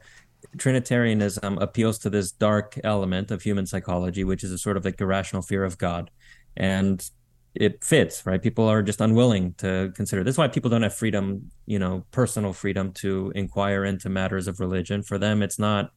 [0.57, 4.99] Trinitarianism appeals to this dark element of human psychology, which is a sort of like
[4.99, 6.11] irrational fear of God
[6.57, 7.09] and
[7.55, 8.41] it fits right?
[8.41, 10.23] People are just unwilling to consider.
[10.23, 14.59] That's why people don't have freedom you know personal freedom to inquire into matters of
[14.59, 15.03] religion.
[15.03, 15.91] For them it's not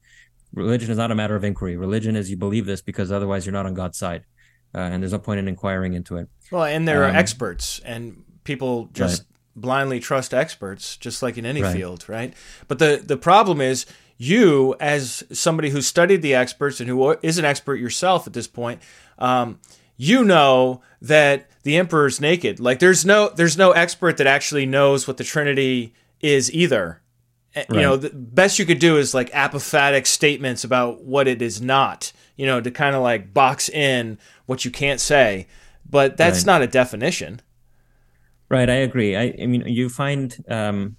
[0.55, 1.77] religion is not a matter of inquiry.
[1.77, 4.25] Religion is you believe this because otherwise you're not on god's side.
[4.73, 6.29] Uh, and there's no point in inquiring into it.
[6.51, 9.29] Well and there um, are experts and people just right.
[9.57, 11.75] blindly trust experts just like in any right.
[11.75, 12.35] field right?
[12.69, 13.87] But the the problem is
[14.17, 18.47] you as somebody who studied the experts and who is an expert yourself at this
[18.47, 18.83] point
[19.19, 19.59] um,
[20.01, 22.59] you know that the emperor's naked.
[22.59, 27.03] Like there's no there's no expert that actually knows what the Trinity is either.
[27.55, 27.67] Right.
[27.69, 31.61] You know, the best you could do is like apophatic statements about what it is
[31.61, 32.13] not.
[32.37, 35.47] You know, to kind of like box in what you can't say,
[35.89, 36.47] but that's right.
[36.47, 37.43] not a definition.
[38.49, 39.15] Right, I agree.
[39.15, 40.97] I, I mean, you find um,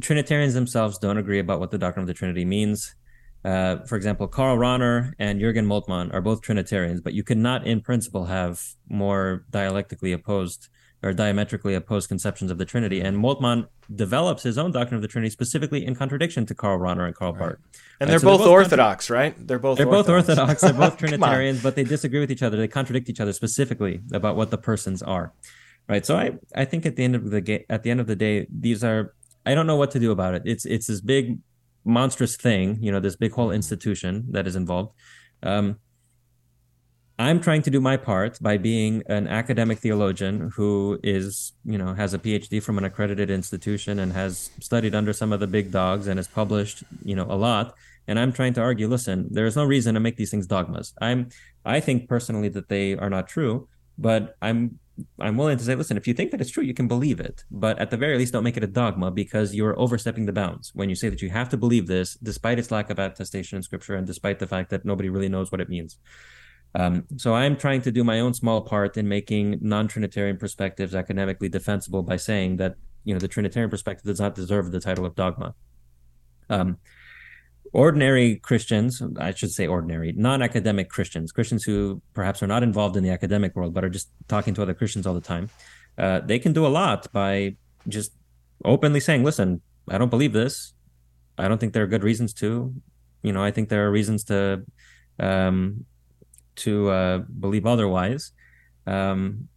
[0.00, 2.96] Trinitarians themselves don't agree about what the doctrine of the Trinity means.
[3.44, 7.80] Uh, for example, Karl Rahner and Jürgen Moltmann are both Trinitarians, but you cannot, in
[7.80, 10.68] principle, have more dialectically opposed
[11.02, 13.00] or diametrically opposed conceptions of the Trinity.
[13.02, 17.06] And Moltmann develops his own doctrine of the Trinity specifically in contradiction to Karl Rahner
[17.06, 17.40] and Karl right.
[17.40, 17.58] Barth.
[18.00, 19.46] And they're, so both they're, both Orthodox, contra- right?
[19.46, 20.26] They're both they're orthodox.
[20.26, 20.60] both Orthodox.
[20.62, 22.56] They're both Trinitarians, but they disagree with each other.
[22.56, 25.34] They contradict each other specifically about what the persons are.
[25.86, 26.06] Right.
[26.06, 28.16] So I, I think at the end of the ga- at the end of the
[28.16, 29.14] day, these are
[29.44, 30.42] I don't know what to do about it.
[30.46, 31.38] It's it's this big
[31.84, 34.92] monstrous thing, you know, this big whole institution that is involved.
[35.42, 35.78] Um,
[37.18, 41.94] I'm trying to do my part by being an academic theologian who is, you know,
[41.94, 45.70] has a PhD from an accredited institution and has studied under some of the big
[45.70, 47.74] dogs and has published, you know, a lot.
[48.08, 50.92] And I'm trying to argue, listen, there is no reason to make these things dogmas.
[51.00, 51.28] I'm,
[51.64, 54.80] I think personally that they are not true, but I'm
[55.18, 57.44] I'm willing to say, listen, if you think that it's true, you can believe it.
[57.50, 60.70] But at the very least, don't make it a dogma because you're overstepping the bounds
[60.74, 63.62] when you say that you have to believe this, despite its lack of attestation in
[63.62, 65.98] scripture and despite the fact that nobody really knows what it means.
[66.76, 71.48] Um, so I'm trying to do my own small part in making non-Trinitarian perspectives academically
[71.48, 72.74] defensible by saying that
[73.04, 75.54] you know the Trinitarian perspective does not deserve the title of dogma.
[76.50, 76.78] Um,
[77.74, 83.02] ordinary Christians, I should say ordinary, non-academic Christians, Christians who perhaps are not involved in
[83.02, 85.50] the academic world but are just talking to other Christians all the time,
[85.98, 87.56] uh, they can do a lot by
[87.88, 88.12] just
[88.64, 90.72] openly saying, "Listen, I don't believe this.
[91.36, 92.72] I don't think there are good reasons to.
[93.22, 94.64] You know, I think there are reasons to
[95.18, 95.84] um,
[96.56, 98.32] to uh, believe otherwise."
[98.86, 99.48] Um,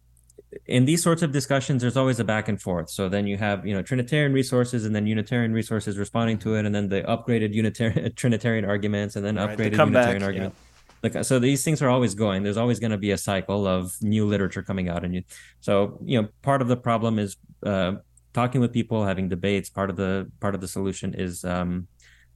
[0.66, 2.90] in these sorts of discussions, there's always a back and forth.
[2.90, 6.64] So then you have, you know, Trinitarian resources and then Unitarian resources responding to it,
[6.64, 10.56] and then the upgraded Unitarian Trinitarian arguments, and then right, upgraded the Unitarian arguments.
[10.58, 11.10] Yeah.
[11.10, 12.42] Like so, these things are always going.
[12.42, 15.22] There's always going to be a cycle of new literature coming out, and you.
[15.60, 17.92] So you know, part of the problem is uh,
[18.32, 19.70] talking with people, having debates.
[19.70, 21.44] Part of the part of the solution is.
[21.44, 21.88] Um,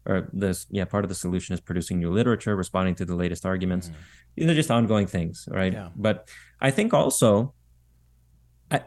[0.05, 3.47] or this yeah part of the solution is producing new literature responding to the latest
[3.47, 3.95] arguments mm.
[4.35, 5.91] these are just ongoing things right yeah.
[5.95, 6.29] but
[6.61, 7.55] i think also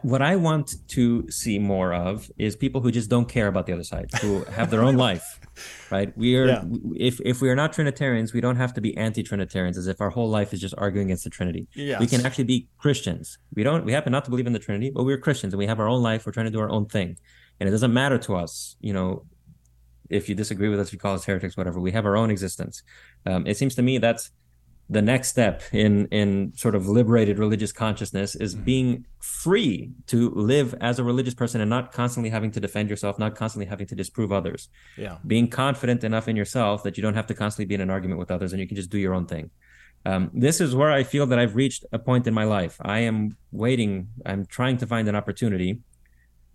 [0.02, 3.72] what I want to see more of is people who just don't care about the
[3.72, 5.40] other side, who have their own life,
[5.90, 6.16] right?
[6.16, 6.64] We are, yeah.
[6.96, 10.10] if if we are not Trinitarians, we don't have to be anti-Trinitarians, as if our
[10.10, 11.68] whole life is just arguing against the Trinity.
[11.74, 12.00] Yes.
[12.00, 13.38] We can actually be Christians.
[13.54, 15.66] We don't, we happen not to believe in the Trinity, but we're Christians and we
[15.66, 16.26] have our own life.
[16.26, 17.16] We're trying to do our own thing,
[17.60, 19.24] and it doesn't matter to us, you know,
[20.10, 21.80] if you disagree with us, you call us heretics, whatever.
[21.80, 22.82] We have our own existence.
[23.24, 24.30] Um, it seems to me that's
[24.88, 28.64] the next step in in sort of liberated religious consciousness is mm-hmm.
[28.64, 33.18] being free to live as a religious person and not constantly having to defend yourself
[33.18, 34.68] not constantly having to disprove others.
[34.96, 35.18] Yeah.
[35.26, 38.20] Being confident enough in yourself that you don't have to constantly be in an argument
[38.20, 39.50] with others and you can just do your own thing.
[40.04, 42.76] Um, this is where i feel that i've reached a point in my life.
[42.80, 45.80] I am waiting i'm trying to find an opportunity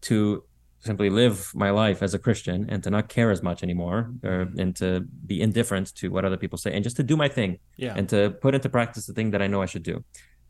[0.01, 0.43] to
[0.81, 4.45] simply live my life as a Christian and to not care as much anymore, or,
[4.45, 4.59] mm-hmm.
[4.59, 7.59] and to be indifferent to what other people say, and just to do my thing,
[7.77, 7.93] yeah.
[7.95, 10.03] and to put into practice the thing that I know I should do.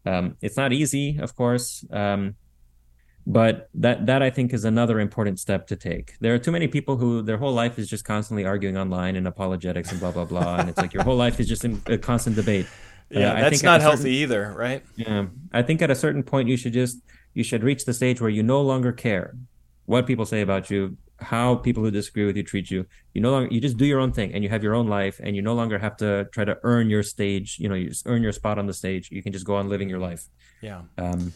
[0.06, 2.36] Um, it's not easy, of course, um,
[3.28, 6.14] but that that I think is another important step to take.
[6.22, 9.28] There are too many people who their whole life is just constantly arguing online and
[9.28, 11.98] apologetics and blah blah blah, and it's like your whole life is just in a
[11.98, 12.68] constant debate.
[13.14, 14.86] Yeah, uh, that's not healthy certain, either, right?
[14.96, 17.02] Yeah, I think at a certain point you should just
[17.34, 19.36] you should reach the stage where you no longer care
[19.92, 22.86] what people say about you, how people who disagree with you treat you.
[23.14, 25.20] You no longer you just do your own thing and you have your own life
[25.22, 28.24] and you no longer have to try to earn your stage, you know, you earn
[28.24, 29.12] your spot on the stage.
[29.12, 30.24] You can just go on living your life.
[30.62, 30.84] Yeah.
[30.98, 31.34] Um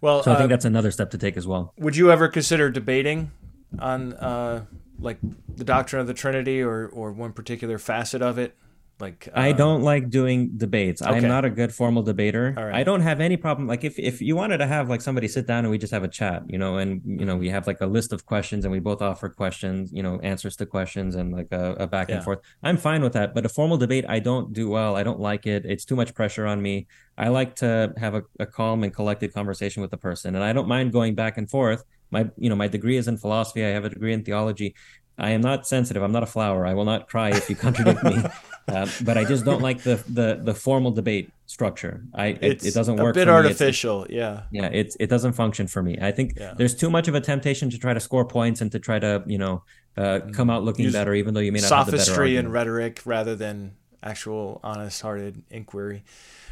[0.00, 1.74] well, so I think uh, that's another step to take as well.
[1.78, 3.32] Would you ever consider debating
[3.80, 4.66] on uh
[5.00, 5.18] like
[5.56, 8.56] the doctrine of the Trinity or or one particular facet of it?
[9.00, 11.02] Like uh, I don't like doing debates.
[11.02, 11.10] Okay.
[11.10, 12.54] I'm not a good formal debater.
[12.56, 12.74] Right.
[12.74, 13.66] I don't have any problem.
[13.66, 16.04] Like if if you wanted to have like somebody sit down and we just have
[16.04, 18.72] a chat, you know, and you know we have like a list of questions and
[18.72, 22.16] we both offer questions, you know, answers to questions and like a, a back yeah.
[22.16, 22.40] and forth.
[22.62, 23.34] I'm fine with that.
[23.34, 24.96] But a formal debate, I don't do well.
[24.96, 25.64] I don't like it.
[25.64, 26.86] It's too much pressure on me.
[27.16, 30.52] I like to have a, a calm and collected conversation with the person, and I
[30.52, 31.84] don't mind going back and forth.
[32.12, 33.64] My you know my degree is in philosophy.
[33.64, 34.74] I have a degree in theology.
[35.20, 36.02] I am not sensitive.
[36.02, 36.66] I'm not a flower.
[36.66, 38.22] I will not cry if you contradict me.
[38.68, 42.04] Uh, but I just don't like the the the formal debate structure.
[42.14, 43.16] I it, it, doesn't work.
[43.16, 44.42] A bit artificial, it's, yeah.
[44.52, 45.98] Yeah, it it doesn't function for me.
[46.00, 46.54] I think yeah.
[46.56, 49.22] there's too much of a temptation to try to score points and to try to
[49.26, 49.64] you know
[49.96, 53.34] uh, come out looking Use better, even though you may not sophistry and rhetoric rather
[53.34, 56.04] than actual honest-hearted inquiry.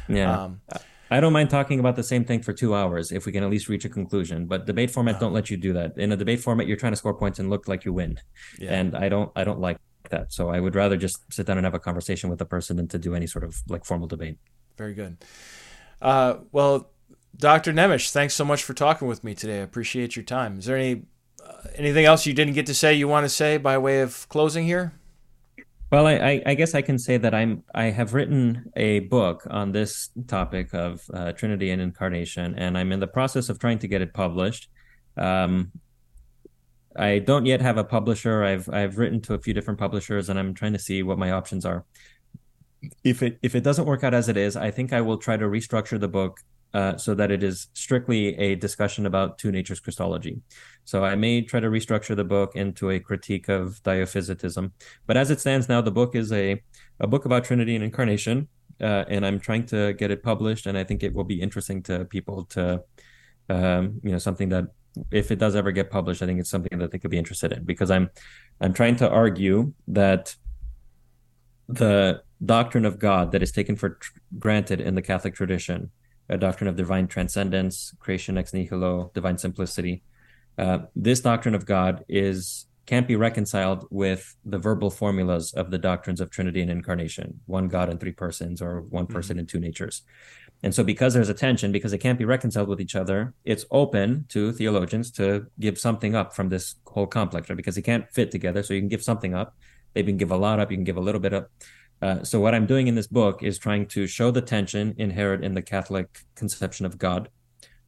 [0.07, 0.43] Yeah.
[0.43, 0.61] Um,
[1.11, 3.49] I don't mind talking about the same thing for two hours if we can at
[3.49, 4.45] least reach a conclusion.
[4.45, 5.21] But debate format no.
[5.21, 5.97] don't let you do that.
[5.97, 8.19] In a debate format, you're trying to score points and look like you win,
[8.59, 8.73] yeah.
[8.73, 9.31] and I don't.
[9.35, 9.77] I don't like
[10.09, 10.33] that.
[10.33, 12.87] So I would rather just sit down and have a conversation with the person than
[12.89, 14.37] to do any sort of like formal debate.
[14.77, 15.17] Very good.
[16.01, 16.89] Uh, well,
[17.35, 17.73] Dr.
[17.73, 19.59] Nemes, thanks so much for talking with me today.
[19.59, 20.59] I appreciate your time.
[20.59, 21.03] Is there any
[21.45, 24.27] uh, anything else you didn't get to say you want to say by way of
[24.29, 24.93] closing here?
[25.91, 29.71] Well, I, I, guess I can say that I'm I have written a book on
[29.71, 33.87] this topic of uh, Trinity and incarnation, and I'm in the process of trying to
[33.87, 34.69] get it published.
[35.17, 35.71] Um,
[36.99, 38.43] I don't yet have a publisher.
[38.43, 41.31] I've I've written to a few different publishers, and I'm trying to see what my
[41.31, 41.85] options are.
[43.03, 45.37] If it if it doesn't work out as it is, I think I will try
[45.37, 46.41] to restructure the book
[46.73, 50.41] uh, so that it is strictly a discussion about two natures Christology.
[50.83, 54.71] So I may try to restructure the book into a critique of dyophysitism.
[55.07, 56.61] But as it stands now, the book is a,
[56.99, 58.47] a book about Trinity and Incarnation,
[58.81, 60.67] uh, and I'm trying to get it published.
[60.67, 62.83] And I think it will be interesting to people to,
[63.49, 64.65] um, you know, something that
[65.11, 67.51] if it does ever get published, I think it's something that they could be interested
[67.51, 68.09] in because I'm
[68.61, 70.35] I'm trying to argue that
[71.67, 75.91] the doctrine of God that is taken for tr- granted in the Catholic tradition
[76.29, 80.03] a doctrine of divine transcendence, creation ex nihilo, divine simplicity.
[80.57, 85.77] Uh, this doctrine of God is can't be reconciled with the verbal formulas of the
[85.77, 89.13] doctrines of Trinity and Incarnation, one God and three persons, or one mm-hmm.
[89.13, 89.39] person mm-hmm.
[89.41, 90.01] and two natures.
[90.61, 93.65] And so, because there's a tension, because they can't be reconciled with each other, it's
[93.71, 97.55] open to theologians to give something up from this whole complex, right?
[97.55, 99.55] Because they can't fit together, so you can give something up.
[99.93, 101.49] They can give a lot up, you can give a little bit up.
[102.01, 105.43] Uh, so what I'm doing in this book is trying to show the tension inherent
[105.43, 107.29] in the Catholic conception of God,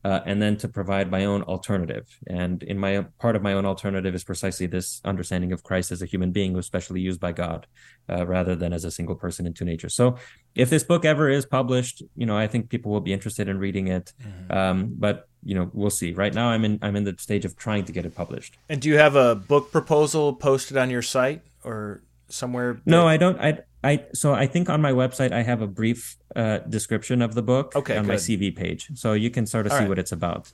[0.03, 2.07] uh, and then to provide my own alternative.
[2.27, 6.01] And in my part of my own alternative is precisely this understanding of Christ as
[6.01, 7.67] a human being who was specially used by God,
[8.09, 9.93] uh, rather than as a single person in two natures.
[9.93, 10.17] So
[10.55, 13.59] if this book ever is published, you know, I think people will be interested in
[13.59, 14.13] reading it.
[14.21, 14.57] Mm-hmm.
[14.57, 16.13] Um, but you know, we'll see.
[16.13, 18.57] Right now, I'm in I'm in the stage of trying to get it published.
[18.69, 22.81] And do you have a book proposal posted on your site or somewhere?
[22.85, 23.39] No, I don't.
[23.39, 27.33] I I so I think on my website I have a brief uh, description of
[27.33, 28.09] the book okay, on good.
[28.09, 29.89] my CV page, so you can sort of All see right.
[29.89, 30.51] what it's about.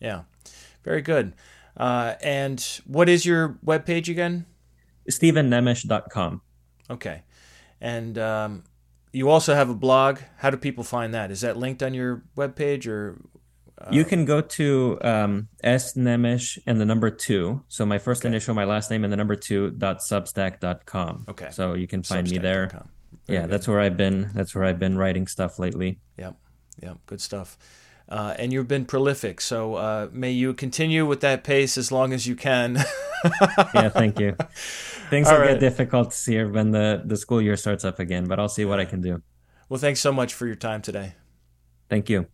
[0.00, 0.22] Yeah,
[0.84, 1.34] very good.
[1.76, 4.46] Uh, and what is your webpage again?
[5.10, 6.40] StevenNemes.com.
[6.90, 7.22] Okay,
[7.80, 8.64] and um,
[9.12, 10.18] you also have a blog.
[10.38, 11.30] How do people find that?
[11.30, 13.18] Is that linked on your webpage or?
[13.92, 17.62] You can go to um, S Nemes and the number two.
[17.68, 18.28] So my first Okay.
[18.28, 21.24] initial, my last name, and the number two dot substack dot com.
[21.28, 21.48] Okay.
[21.50, 22.86] So you can find me there.
[23.28, 23.50] Yeah, good.
[23.50, 24.30] that's where I've been.
[24.34, 26.00] That's where I've been writing stuff lately.
[26.18, 26.34] Yep,
[26.82, 27.56] yep, good stuff.
[28.08, 32.12] Uh, and you've been prolific, so uh, may you continue with that pace as long
[32.12, 32.78] as you can.
[33.74, 34.36] Yeah, thank you.
[35.10, 35.50] Things All will right.
[35.54, 38.78] get difficult here when the the school year starts up again, but I'll see what
[38.78, 39.22] I can do.
[39.68, 41.14] Well, thanks so much for your time today.
[41.90, 42.26] Thank you.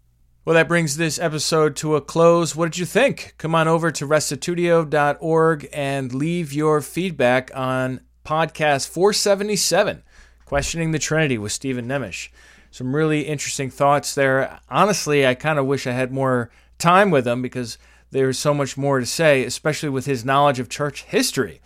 [0.47, 2.55] Well, that brings this episode to a close.
[2.55, 3.33] What did you think?
[3.39, 10.03] Come on over to restitutio.org and leave your feedback on podcast 477,
[10.45, 12.29] Questioning the Trinity with Steven Nemes.
[12.71, 14.61] Some really interesting thoughts there.
[14.69, 17.79] Honestly, I kind of wish I had more time with him because
[18.11, 21.63] there's so much more to say, especially with his knowledge of church history.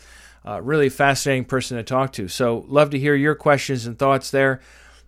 [0.47, 2.29] Uh, really fascinating person to talk to.
[2.29, 4.61] So, love to hear your questions and thoughts there.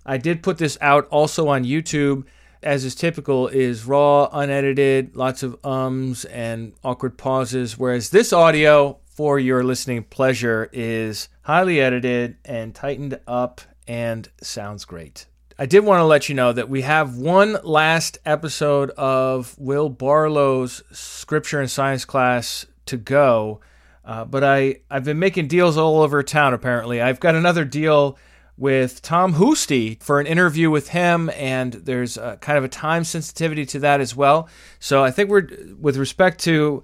[0.05, 2.25] I did put this out also on YouTube,
[2.63, 7.79] as is typical, is raw, unedited, lots of ums and awkward pauses.
[7.79, 14.85] Whereas this audio, for your listening pleasure, is highly edited and tightened up and sounds
[14.85, 15.27] great.
[15.59, 19.91] I did want to let you know that we have one last episode of Will
[19.91, 23.61] Barlow's Scripture and Science class to go.
[24.03, 27.03] Uh, but I, I've been making deals all over town, apparently.
[27.03, 28.17] I've got another deal
[28.61, 33.05] with Tom Hoosty for an interview with him, and there's a, kind of a time
[33.05, 34.49] sensitivity to that as well.
[34.79, 35.49] So I think we're,
[35.81, 36.83] with respect to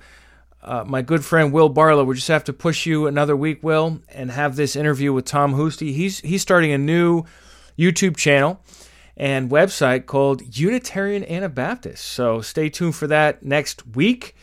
[0.63, 4.01] uh, my good friend Will Barlow, we just have to push you another week, Will,
[4.09, 5.95] and have this interview with Tom Hoosty.
[5.95, 7.25] He's he's starting a new
[7.79, 8.59] YouTube channel
[9.15, 12.05] and website called Unitarian Anabaptist.
[12.05, 14.35] So stay tuned for that next week.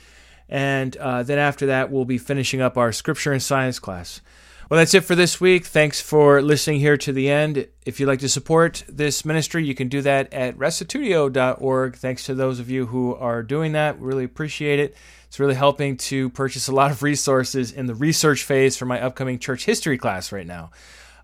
[0.47, 4.21] And uh, then after that, we'll be finishing up our scripture and science class.
[4.69, 5.65] Well, that's it for this week.
[5.65, 7.67] Thanks for listening here to the end.
[7.85, 11.97] If you'd like to support this ministry, you can do that at restitutio.org.
[11.97, 13.99] Thanks to those of you who are doing that.
[13.99, 14.95] We Really appreciate it.
[15.27, 19.01] It's really helping to purchase a lot of resources in the research phase for my
[19.01, 20.71] upcoming church history class right now.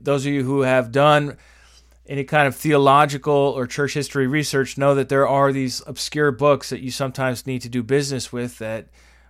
[0.01, 1.37] Those of you who have done
[2.07, 6.71] any kind of theological or church history research know that there are these obscure books
[6.71, 8.87] that you sometimes need to do business with that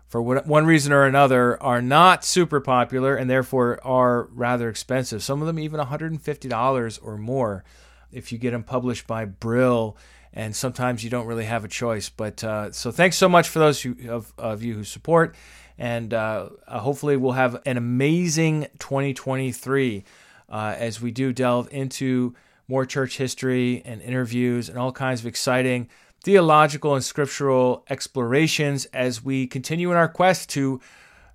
[0.09, 5.21] for one reason or another are not super popular and therefore are rather expensive.
[5.21, 7.63] Some of them even $150 or more
[8.11, 9.95] if you get them published by Brill.
[10.33, 12.09] And sometimes you don't really have a choice.
[12.09, 15.35] But uh, so thanks so much for those who, of, of you who support.
[15.77, 20.03] And uh, hopefully we'll have an amazing 2023
[20.49, 22.33] uh, as we do delve into
[22.67, 25.87] more church history and interviews and all kinds of exciting
[26.23, 30.81] theological and scriptural explorations as we continue in our quest to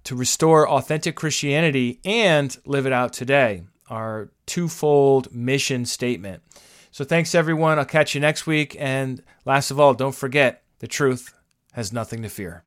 [0.05, 3.63] to restore authentic Christianity and live it out today.
[3.89, 6.43] Our twofold mission statement.
[6.91, 7.79] So thanks everyone.
[7.79, 11.33] I'll catch you next week and last of all, don't forget the truth
[11.73, 12.65] has nothing to fear.